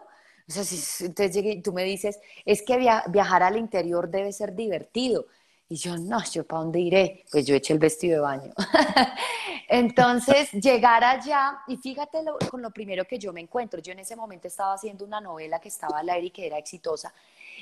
[0.48, 2.78] O sea, si, entonces tú me dices, es que
[3.08, 5.26] viajar al interior debe ser divertido.
[5.68, 7.26] Y yo, no, yo para dónde iré?
[7.32, 8.54] Pues yo eché el vestido de baño.
[9.72, 13.80] Entonces, llegar allá, y fíjate con lo primero que yo me encuentro.
[13.80, 16.58] Yo en ese momento estaba haciendo una novela que estaba al aire y que era
[16.58, 17.14] exitosa.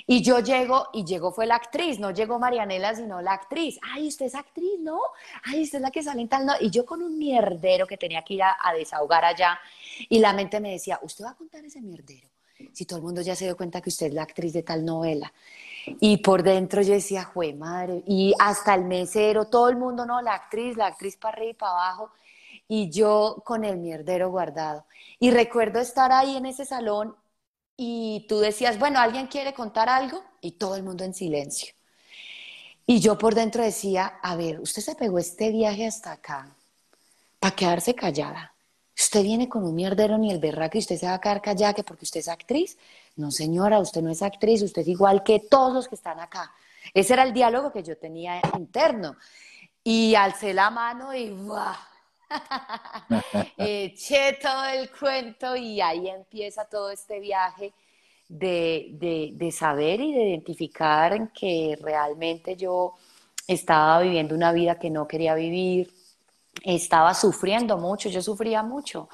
[0.05, 3.77] Y yo llego, y llegó fue la actriz, no llegó Marianela, sino la actriz.
[3.81, 5.01] Ay, usted es actriz, ¿no?
[5.43, 6.45] Ay, usted es la que sale en tal.
[6.45, 6.53] No.
[6.61, 9.59] Y yo con un mierdero que tenía que ir a, a desahogar allá.
[10.07, 12.29] Y la mente me decía, ¿usted va a contar ese mierdero?
[12.71, 14.85] Si todo el mundo ya se dio cuenta que usted es la actriz de tal
[14.85, 15.33] novela.
[15.99, 20.21] Y por dentro yo decía, jue madre, y hasta el mesero, todo el mundo, no,
[20.21, 22.11] la actriz, la actriz para arriba y para abajo,
[22.67, 24.85] y yo con el mierdero guardado.
[25.19, 27.15] Y recuerdo estar ahí en ese salón
[27.77, 30.23] y tú decías, bueno, ¿alguien quiere contar algo?
[30.41, 31.73] Y todo el mundo en silencio.
[32.85, 36.55] Y yo por dentro decía, a ver, usted se pegó este viaje hasta acá
[37.39, 38.53] para quedarse callada.
[38.97, 41.73] Usted viene con un mierdero ni el berraco y usted se va a quedar callada
[41.73, 42.77] que porque usted es actriz.
[43.15, 46.51] No, señora, usted no es actriz, usted es igual que todos los que están acá.
[46.93, 49.15] Ese era el diálogo que yo tenía interno.
[49.83, 51.75] Y alcé la mano y ¡buah!
[53.57, 57.73] eché todo el cuento y ahí empieza todo este viaje
[58.27, 62.95] de, de saber y de identificar que realmente yo
[63.47, 65.93] estaba viviendo una vida que no quería vivir,
[66.63, 69.09] estaba sufriendo mucho, yo sufría mucho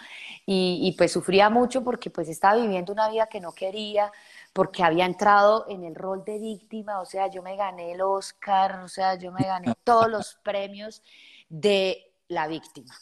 [0.46, 4.12] y, pues sufría mucho porque pues estaba viviendo una vida que no quería,
[4.52, 8.82] porque había entrado en el rol de víctima, o sea, yo me gané el Oscar,
[8.82, 11.02] o sea, yo me gané todos los premios
[11.50, 12.94] de la víctima.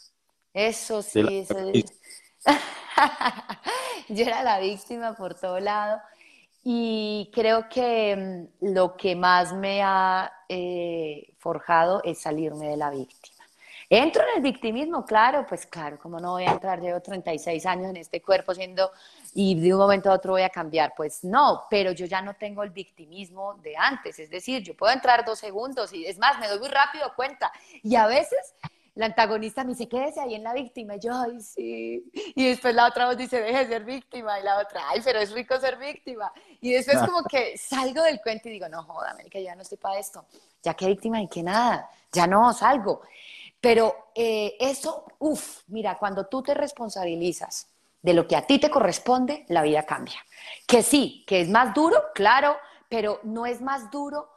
[0.54, 1.46] Eso sí,
[4.08, 6.00] yo era la víctima por todo lado
[6.64, 12.90] y creo que mm, lo que más me ha eh, forjado es salirme de la
[12.90, 13.41] víctima.
[13.94, 15.04] ¿Entro en el victimismo?
[15.04, 18.90] Claro, pues claro, como no voy a entrar, llevo 36 años en este cuerpo siendo
[19.34, 20.94] y de un momento a otro voy a cambiar.
[20.96, 24.94] Pues no, pero yo ya no tengo el victimismo de antes, es decir, yo puedo
[24.94, 27.52] entrar dos segundos y es más, me doy muy rápido cuenta.
[27.82, 28.54] Y a veces
[28.94, 30.96] la antagonista me dice, quédese ahí en la víctima.
[30.96, 32.10] Y yo, ay, sí.
[32.34, 34.40] Y después la otra voz dice, deje de ser víctima.
[34.40, 36.32] Y la otra, ay, pero es rico ser víctima.
[36.62, 39.76] Y después como que salgo del cuento y digo, no joda, América, ya no estoy
[39.76, 40.24] para esto.
[40.62, 43.02] Ya que víctima y que nada, ya no salgo.
[43.62, 47.68] Pero eh, eso, uff, mira, cuando tú te responsabilizas
[48.02, 50.16] de lo que a ti te corresponde, la vida cambia.
[50.66, 52.56] Que sí, que es más duro, claro,
[52.88, 54.28] pero no es más duro,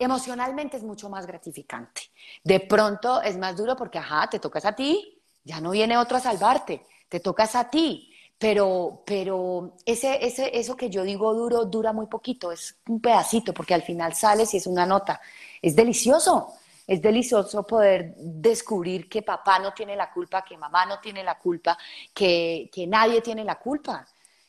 [0.00, 2.02] emocionalmente es mucho más gratificante.
[2.42, 6.16] De pronto es más duro porque, ajá, te tocas a ti, ya no viene otro
[6.16, 11.66] a salvarte, te tocas a ti, pero, pero ese, ese, eso que yo digo duro,
[11.66, 15.20] dura muy poquito, es un pedacito, porque al final sales y es una nota.
[15.62, 16.52] Es delicioso,
[16.86, 21.38] es delicioso poder descubrir que papá no tiene la culpa, que mamá no tiene la
[21.38, 21.78] culpa,
[22.12, 24.06] que, nadie tiene la culpa,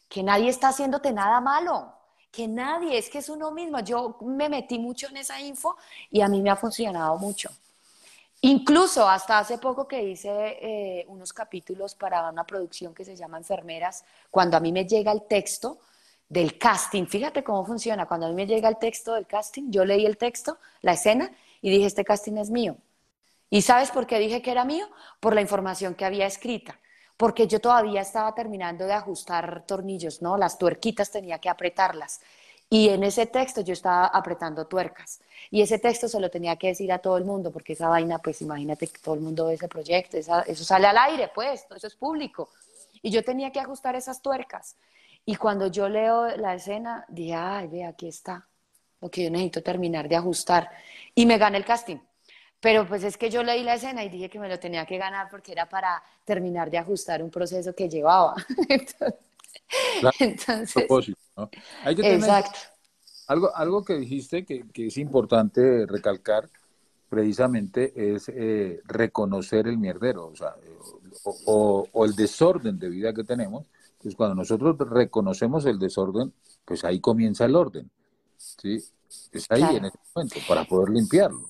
[0.09, 1.93] que nadie está haciéndote nada malo,
[2.31, 3.79] que nadie, es que es uno mismo.
[3.81, 5.75] Yo me metí mucho en esa info
[6.09, 7.49] y a mí me ha funcionado mucho.
[8.41, 13.37] Incluso hasta hace poco que hice eh, unos capítulos para una producción que se llama
[13.37, 15.79] Enfermeras, cuando a mí me llega el texto
[16.27, 19.85] del casting, fíjate cómo funciona, cuando a mí me llega el texto del casting, yo
[19.85, 21.31] leí el texto, la escena,
[21.63, 22.75] y dije, este casting es mío.
[23.49, 24.85] ¿Y sabes por qué dije que era mío?
[25.21, 26.77] Por la información que había escrita.
[27.15, 30.35] Porque yo todavía estaba terminando de ajustar tornillos, ¿no?
[30.35, 32.19] Las tuerquitas tenía que apretarlas.
[32.69, 35.21] Y en ese texto yo estaba apretando tuercas.
[35.51, 38.19] Y ese texto se lo tenía que decir a todo el mundo, porque esa vaina,
[38.19, 41.87] pues imagínate que todo el mundo ve ese proyecto, eso sale al aire, pues, eso
[41.87, 42.49] es público.
[43.01, 44.75] Y yo tenía que ajustar esas tuercas.
[45.25, 48.49] Y cuando yo leo la escena, dije, ay, ve, aquí está
[49.03, 50.69] lo que yo necesito terminar de ajustar.
[51.13, 51.97] Y me gané el casting.
[52.59, 54.97] Pero pues es que yo leí la escena y dije que me lo tenía que
[54.97, 58.35] ganar porque era para terminar de ajustar un proceso que llevaba.
[60.19, 61.49] Entonces, propósito, ¿no?
[61.83, 62.59] Hay que exacto.
[63.27, 66.49] Algo, algo que dijiste que, que es importante recalcar
[67.09, 70.55] precisamente es eh, reconocer el mierdero, o, sea,
[71.45, 73.65] o, o, el desorden de vida que tenemos.
[73.91, 76.33] Entonces, cuando nosotros reconocemos el desorden,
[76.65, 77.91] pues ahí comienza el orden.
[78.61, 78.83] ¿Sí?
[79.31, 81.49] Es ahí en ese momento, para poder limpiarlo.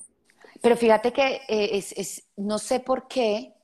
[0.60, 3.54] Pero fíjate que eh, es, es, no sé por qué,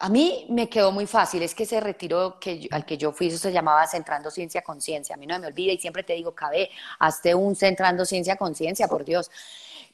[0.00, 3.28] a mí me quedó muy fácil, es que ese retiro que al que yo fui,
[3.28, 6.34] eso se llamaba Centrando Ciencia Conciencia, a mí no me olvida y siempre te digo,
[6.34, 9.30] cabe, hazte un Centrando Ciencia Conciencia, por Dios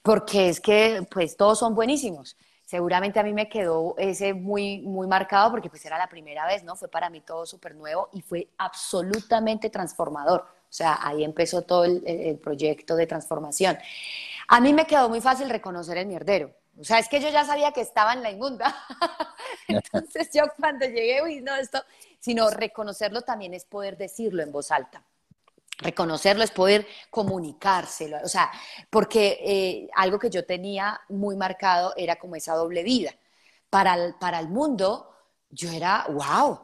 [0.03, 2.37] porque es que pues todos son buenísimos.
[2.65, 6.63] Seguramente a mí me quedó ese muy, muy marcado porque pues era la primera vez,
[6.63, 6.77] ¿no?
[6.77, 10.47] Fue para mí todo súper nuevo y fue absolutamente transformador.
[10.71, 13.77] O sea, ahí empezó todo el, el, proyecto de transformación.
[14.47, 16.55] A mí me quedó muy fácil reconocer el mierdero.
[16.79, 18.73] O sea, es que yo ya sabía que estaba en la inmunda.
[19.69, 21.83] Entonces yo cuando llegué, uy, no, esto,
[22.21, 25.03] sino reconocerlo también es poder decirlo en voz alta.
[25.79, 28.51] Reconocerlo es poder comunicárselo, o sea,
[28.91, 33.15] porque eh, algo que yo tenía muy marcado era como esa doble vida.
[33.71, 35.11] Para el, para el mundo,
[35.49, 36.61] yo era, wow,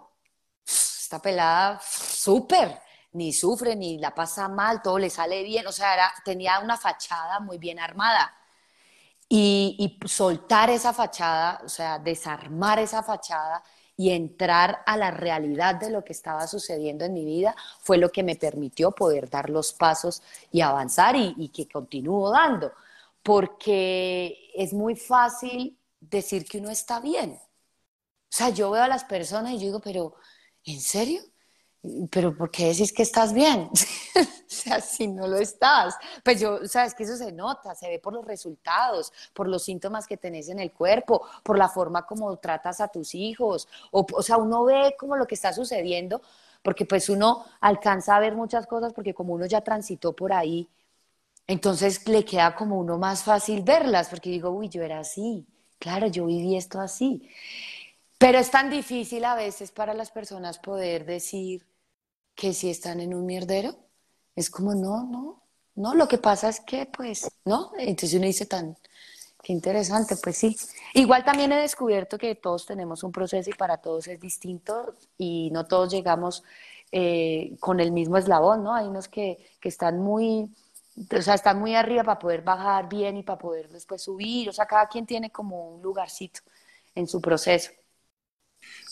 [0.66, 2.78] esta pelada súper,
[3.17, 6.77] ni sufre, ni la pasa mal, todo le sale bien, o sea, era, tenía una
[6.77, 8.33] fachada muy bien armada.
[9.29, 13.62] Y, soltar esa fachada, o sea, desarmar esa fachada
[13.97, 18.11] y entrar a la realidad de lo que estaba sucediendo en mi vida fue lo
[18.11, 22.73] que me permitió poder dar los pasos y avanzar y, que continúo dando.
[23.23, 27.33] Porque es muy fácil decir que uno está bien.
[27.33, 30.14] O sea, yo veo a las personas y yo digo, pero
[30.64, 31.23] ¿en serio?
[32.11, 33.68] Pero ¿por qué decís que estás bien?
[34.16, 35.97] o sea, si no lo estás.
[36.24, 40.07] Pues yo, sabes que eso se nota, se ve por los resultados, por los síntomas
[40.07, 43.68] que tenés en el cuerpo, por la forma como tratas a tus hijos.
[43.91, 46.22] O, o sea, uno ve como lo que está sucediendo,
[46.62, 50.68] porque pues uno alcanza a ver muchas cosas, porque como uno ya transitó por ahí,
[51.47, 55.47] entonces le queda como uno más fácil verlas, porque digo, uy, yo era así,
[55.78, 57.28] claro, yo viví esto así.
[58.18, 61.66] Pero es tan difícil a veces para las personas poder decir,
[62.37, 63.76] que si están en un mierdero,
[64.37, 65.43] es como, no, no,
[65.74, 67.72] no, lo que pasa es que, pues, ¿no?
[67.78, 68.76] Entonces uno dice tan,
[69.43, 70.57] qué interesante, pues sí.
[70.95, 75.51] Igual también he descubierto que todos tenemos un proceso y para todos es distinto y
[75.53, 76.45] no todos llegamos
[76.93, 78.74] eh, con el mismo eslabón, ¿no?
[78.74, 80.51] Hay unos que, que están muy,
[81.11, 84.53] o sea, están muy arriba para poder bajar bien y para poder después subir, o
[84.53, 86.41] sea, cada quien tiene como un lugarcito
[86.95, 87.72] en su proceso.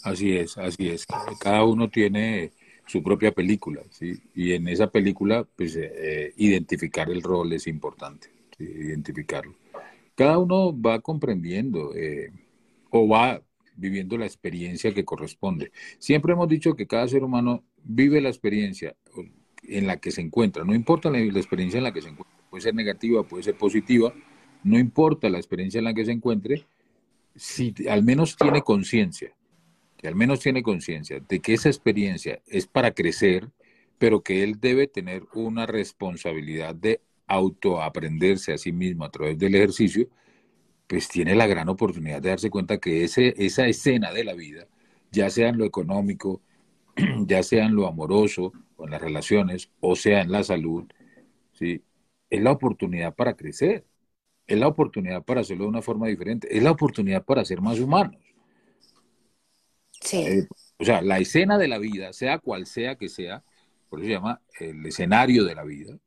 [0.02, 1.06] Así es, así es.
[1.38, 2.52] Cada uno tiene
[2.86, 4.20] su propia película, ¿sí?
[4.34, 8.28] Y en esa película, pues, eh, eh, identificar el rol es importante,
[8.58, 9.54] identificarlo.
[10.14, 12.30] Cada uno va comprendiendo eh,
[12.90, 13.42] o va
[13.76, 15.72] viviendo la experiencia que corresponde.
[15.98, 18.94] Siempre hemos dicho que cada ser humano vive la experiencia
[19.64, 22.36] en la que se encuentra, no importa la, la experiencia en la que se encuentra,
[22.50, 24.14] puede ser negativa, puede ser positiva,
[24.62, 26.66] no importa la experiencia en la que se encuentre,
[27.34, 29.33] si al menos tiene conciencia
[30.08, 33.50] al menos tiene conciencia de que esa experiencia es para crecer,
[33.98, 39.54] pero que él debe tener una responsabilidad de autoaprenderse a sí mismo a través del
[39.54, 40.08] ejercicio,
[40.86, 44.66] pues tiene la gran oportunidad de darse cuenta que ese, esa escena de la vida,
[45.10, 46.42] ya sea en lo económico,
[47.26, 50.84] ya sea en lo amoroso o en las relaciones, o sea en la salud,
[51.52, 51.82] ¿sí?
[52.30, 53.86] es la oportunidad para crecer,
[54.46, 57.80] es la oportunidad para hacerlo de una forma diferente, es la oportunidad para ser más
[57.80, 58.23] humanos.
[60.12, 60.46] Eh,
[60.78, 63.42] o sea, la escena de la vida, sea cual sea que sea,
[63.88, 65.98] por eso se llama el escenario de la vida.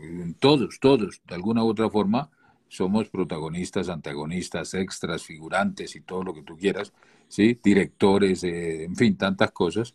[0.00, 2.30] En todos, todos, de alguna u otra forma,
[2.68, 6.92] somos protagonistas, antagonistas, extras, figurantes y todo lo que tú quieras,
[7.28, 7.58] ¿sí?
[7.62, 9.94] directores, eh, en fin, tantas cosas.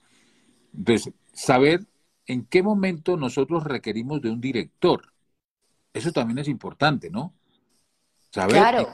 [0.76, 1.86] Entonces, saber
[2.28, 5.14] en qué momento nosotros requerimos de un director.
[5.92, 7.34] Eso también es importante, ¿no?
[8.32, 8.88] Saber claro.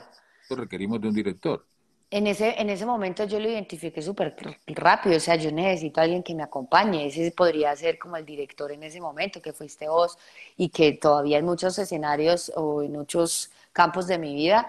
[0.50, 1.66] requerimos de un director
[2.10, 4.34] en ese, en ese momento yo lo identifiqué súper
[4.66, 8.26] rápido, o sea, yo necesito a alguien que me acompañe, ese podría ser como el
[8.26, 10.18] director en ese momento, que fuiste vos,
[10.56, 14.68] y que todavía en muchos escenarios o en muchos campos de mi vida,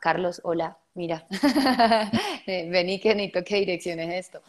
[0.00, 1.26] Carlos, hola, mira,
[2.46, 4.42] vení que necesito que direcciones esto.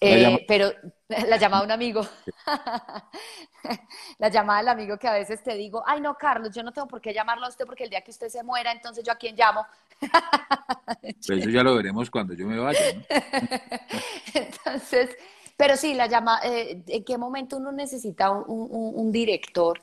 [0.00, 0.72] Eh, pero
[1.08, 2.06] la llamada a un amigo,
[4.18, 6.88] la llamada del amigo que a veces te digo, ay no, Carlos, yo no tengo
[6.88, 9.16] por qué llamarlo a usted porque el día que usted se muera, entonces yo a
[9.16, 9.66] quién llamo.
[11.26, 12.80] Pero eso ya lo veremos cuando yo me vaya.
[14.34, 15.10] entonces,
[15.56, 19.80] pero sí, la llama, eh, ¿en qué momento uno necesita un, director?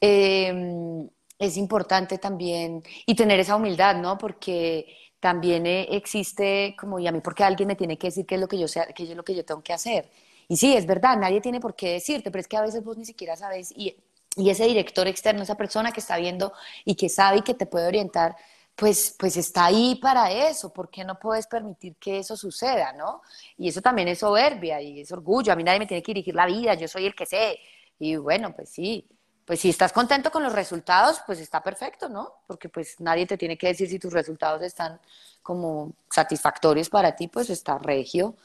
[0.00, 1.08] Em,
[1.38, 4.16] es importante también y tener esa humildad, ¿no?
[4.16, 8.36] Porque también eh, existe como, ¿y a mí porque alguien me tiene que decir qué
[8.36, 10.08] es lo que yo, sé, qué es lo que yo tengo que hacer?
[10.48, 12.96] Y sí, es verdad, nadie tiene por qué decirte, pero es que a veces vos
[12.96, 13.94] ni siquiera sabes, y,
[14.36, 16.52] y ese director externo, esa persona que está viendo
[16.84, 18.36] y que sabe y que te puede orientar,
[18.80, 23.20] pues, pues está ahí para eso, ¿por qué no puedes permitir que eso suceda, no?
[23.58, 26.34] Y eso también es soberbia y es orgullo, a mí nadie me tiene que dirigir
[26.34, 27.58] la vida, yo soy el que sé,
[27.98, 29.06] y bueno, pues sí,
[29.44, 32.36] pues si estás contento con los resultados, pues está perfecto, ¿no?
[32.46, 34.98] Porque pues nadie te tiene que decir si tus resultados están
[35.42, 38.36] como satisfactorios para ti, pues está regio.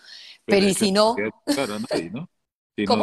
[0.43, 1.15] Pero, y si no...
[1.45, 2.27] Claro, nadie, ¿no?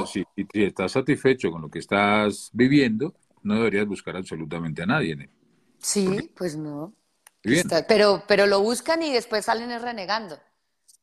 [0.06, 5.30] Si, si, estás satisfecho con lo que estás viviendo, no deberías buscar absolutamente a nadie.
[5.78, 6.92] Sí, pues no.
[7.88, 10.38] Pero, pero lo buscan y después salen renegando.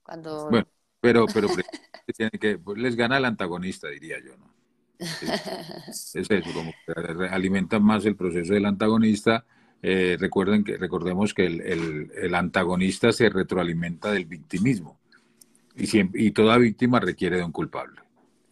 [0.04, 0.50] Cuando...
[0.50, 0.68] Bueno,
[1.02, 1.48] pero, pero
[2.18, 4.50] tiene que, pues, les gana el antagonista, diría yo, ¿no?
[5.00, 9.46] Es, eso, como que alimentan más el proceso del antagonista.
[9.82, 15.00] Eh, recuerden que, recordemos que el, el, antagonista se retroalimenta del victimismo
[15.74, 18.02] y, siempre, y toda víctima requiere de un culpable.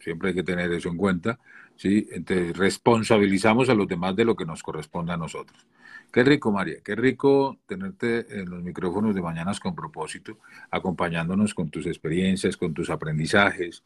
[0.00, 1.38] Siempre hay que tener eso en cuenta.
[1.76, 2.08] ¿sí?
[2.12, 5.66] Entonces, responsabilizamos a los demás de lo que nos corresponde a nosotros.
[6.12, 10.38] Qué rico, María, qué rico tenerte en los micrófonos de Mañanas con propósito,
[10.70, 13.82] acompañándonos con tus experiencias, con tus aprendizajes,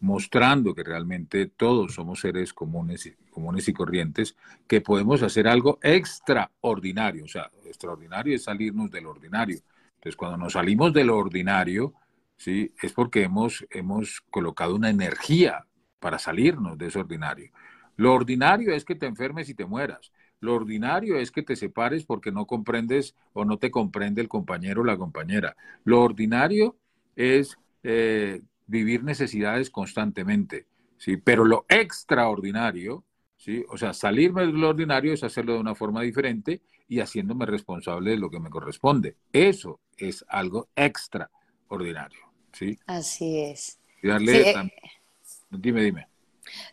[0.00, 4.34] mostrando que realmente todos somos seres comunes comunes y corrientes,
[4.66, 7.24] que podemos hacer algo extraordinario.
[7.24, 9.58] O sea, extraordinario es salirnos del ordinario.
[9.96, 11.92] Entonces, cuando nos salimos del ordinario,
[12.38, 12.72] ¿sí?
[12.80, 15.66] es porque hemos, hemos colocado una energía
[16.00, 17.50] para salirnos de ese ordinario.
[17.96, 20.12] Lo ordinario es que te enfermes y te mueras.
[20.40, 24.82] Lo ordinario es que te separes porque no comprendes o no te comprende el compañero
[24.82, 25.56] o la compañera.
[25.84, 26.76] Lo ordinario
[27.14, 30.66] es eh, vivir necesidades constantemente,
[30.98, 31.16] ¿sí?
[31.16, 33.04] Pero lo extraordinario,
[33.36, 33.64] ¿sí?
[33.68, 38.10] O sea, salirme de lo ordinario es hacerlo de una forma diferente y haciéndome responsable
[38.10, 39.16] de lo que me corresponde.
[39.32, 42.20] Eso es algo extraordinario,
[42.52, 42.78] ¿sí?
[42.86, 43.78] Así es.
[44.02, 44.54] Eh,
[45.50, 46.08] dime, dime.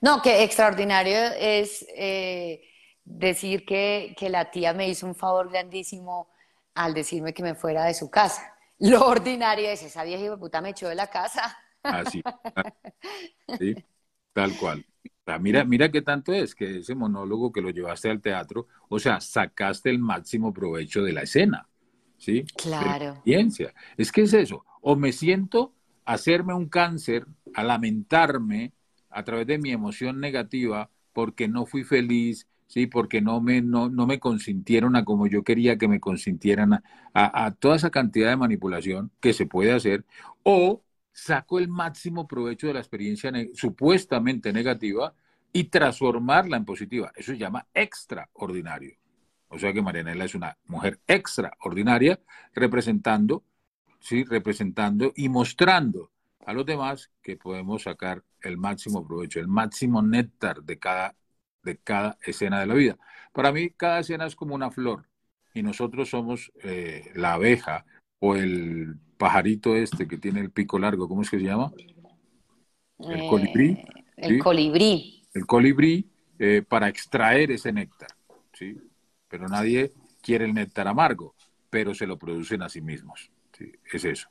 [0.01, 2.61] No, que extraordinario es eh,
[3.05, 6.29] decir que, que la tía me hizo un favor grandísimo
[6.75, 8.55] al decirme que me fuera de su casa.
[8.79, 11.57] Lo ordinario es esa vieja puta me echó de la casa.
[11.83, 12.21] Así.
[13.59, 13.75] ¿sí?
[14.33, 14.85] Tal cual.
[15.39, 19.21] Mira, mira qué tanto es que ese monólogo que lo llevaste al teatro, o sea,
[19.21, 21.69] sacaste el máximo provecho de la escena,
[22.17, 22.43] ¿sí?
[22.57, 23.21] Claro.
[23.23, 23.73] Ciencia.
[23.95, 24.65] Es que es eso.
[24.81, 25.73] O me siento
[26.03, 28.73] a hacerme un cáncer, a lamentarme
[29.09, 33.87] a través de mi emoción negativa porque no fui feliz, sí, porque no me, no,
[33.87, 36.81] no me consintieron a como yo quería que me consintieran, a,
[37.13, 40.05] a toda esa cantidad de manipulación que se puede hacer,
[40.41, 45.13] o saco el máximo provecho de la experiencia supuestamente negativa
[45.51, 47.11] y transformarla en positiva.
[47.15, 48.97] Eso se llama extraordinario.
[49.49, 52.19] O sea que Marianela es una mujer extraordinaria
[52.55, 53.43] representando,
[53.99, 56.09] sí, representando y mostrando
[56.43, 61.15] a los demás que podemos sacar el máximo provecho, el máximo néctar de cada,
[61.63, 62.97] de cada escena de la vida.
[63.31, 65.07] Para mí, cada escena es como una flor
[65.53, 67.85] y nosotros somos eh, la abeja
[68.19, 71.71] o el pajarito este que tiene el pico largo, ¿cómo es que se llama?
[72.99, 73.85] El eh, colibrí.
[74.17, 75.23] el colibrí.
[75.33, 76.09] El colibrí
[76.39, 78.09] eh, para extraer ese néctar,
[78.53, 78.77] ¿sí?
[79.27, 81.35] Pero nadie quiere el néctar amargo,
[81.69, 83.71] pero se lo producen a sí mismos, ¿sí?
[83.91, 84.29] Es eso.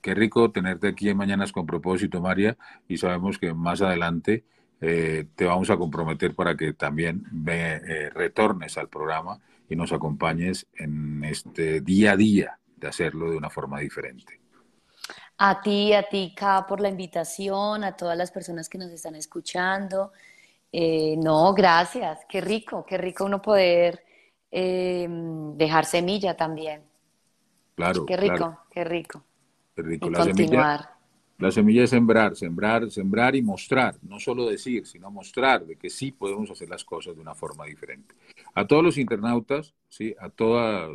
[0.00, 2.56] Qué rico tenerte aquí en Mañanas con propósito, María,
[2.88, 4.44] y sabemos que más adelante
[4.80, 7.78] eh, te vamos a comprometer para que también me,
[8.10, 13.50] retornes al programa y nos acompañes en este día a día de hacerlo de una
[13.50, 14.40] forma diferente.
[15.38, 19.14] A ti, a ti, Ka, por la invitación, a todas las personas que nos están
[19.14, 20.12] escuchando.
[20.72, 22.20] Eh, no, gracias.
[22.28, 24.02] Qué rico, qué rico uno poder
[24.50, 25.06] eh,
[25.54, 26.82] dejar semilla también.
[27.74, 28.06] Claro.
[28.06, 29.22] Qué rico, qué rico.
[29.74, 30.08] Qué rico.
[30.08, 30.95] la Semilla,
[31.38, 33.96] la semilla es sembrar, sembrar, sembrar y mostrar.
[34.02, 37.66] No solo decir, sino mostrar de que sí podemos hacer las cosas de una forma
[37.66, 38.14] diferente.
[38.54, 40.90] A todos los internautas, sí, a todas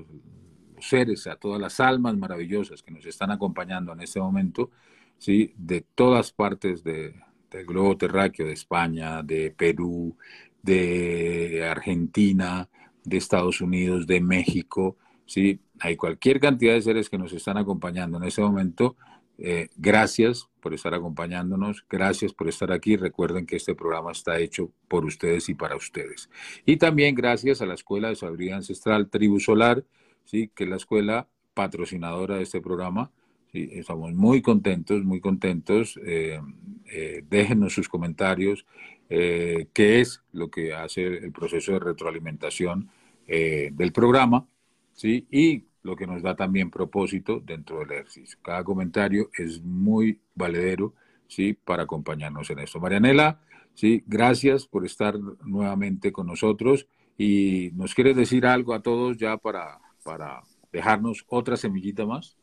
[0.79, 4.71] seres, a todas las almas maravillosas que nos están acompañando en este momento,
[5.17, 5.53] ¿sí?
[5.57, 7.13] de todas partes de,
[7.51, 10.17] del globo terráqueo, de España, de Perú,
[10.63, 12.67] de Argentina,
[13.03, 15.59] de Estados Unidos, de México, ¿sí?
[15.79, 18.95] hay cualquier cantidad de seres que nos están acompañando en este momento.
[19.43, 22.95] Eh, gracias por estar acompañándonos, gracias por estar aquí.
[22.95, 26.29] Recuerden que este programa está hecho por ustedes y para ustedes.
[26.63, 29.83] Y también gracias a la Escuela de Sabiduría Ancestral Tribu Solar,
[30.25, 30.51] ¿sí?
[30.53, 33.11] que es la escuela patrocinadora de este programa.
[33.51, 33.69] ¿sí?
[33.73, 35.99] Estamos muy contentos, muy contentos.
[36.05, 36.39] Eh,
[36.85, 38.65] eh, déjenos sus comentarios,
[39.09, 42.89] eh, qué es lo que hace el proceso de retroalimentación
[43.27, 44.45] del programa.
[44.93, 45.25] ¿sí?
[45.31, 48.37] Y lo que nos da también propósito dentro del ejercicio.
[48.41, 50.93] Cada comentario es muy valedero,
[51.27, 51.53] ¿sí?
[51.53, 52.79] Para acompañarnos en esto.
[52.79, 53.39] Marianela,
[53.73, 54.03] ¿sí?
[54.05, 59.79] Gracias por estar nuevamente con nosotros y nos quieres decir algo a todos ya para,
[60.03, 62.37] para dejarnos otra semillita más.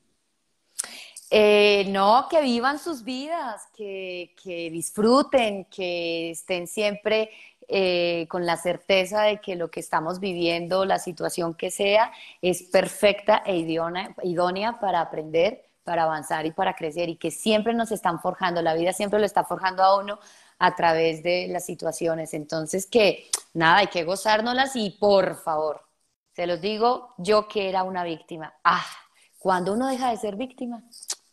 [1.30, 7.30] Eh, no, que vivan sus vidas, que, que disfruten, que estén siempre
[7.70, 12.10] eh, con la certeza de que lo que estamos viviendo, la situación que sea,
[12.40, 17.74] es perfecta e idónea, idónea para aprender, para avanzar y para crecer y que siempre
[17.74, 20.18] nos están forjando, la vida siempre lo está forjando a uno
[20.58, 22.32] a través de las situaciones.
[22.32, 25.82] Entonces, que nada, hay que gozárnoslas y por favor,
[26.32, 28.54] se los digo, yo que era una víctima.
[28.64, 28.86] Ah,
[29.38, 30.82] cuando uno deja de ser víctima,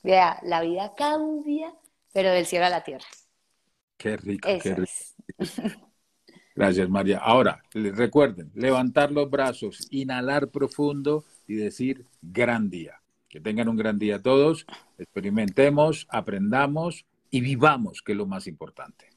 [0.03, 1.73] vea, la vida cambia,
[2.11, 3.07] pero del cielo a la tierra.
[3.97, 4.91] Qué rico, qué rico.
[6.55, 7.17] Gracias, María.
[7.17, 13.01] Ahora, recuerden, levantar los brazos, inhalar profundo y decir gran día.
[13.27, 14.65] Que tengan un gran día todos,
[14.97, 19.09] experimentemos, aprendamos y vivamos, que es lo más importante.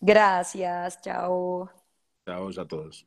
[0.00, 1.70] Gracias, chao.
[2.24, 3.06] Chao a todos.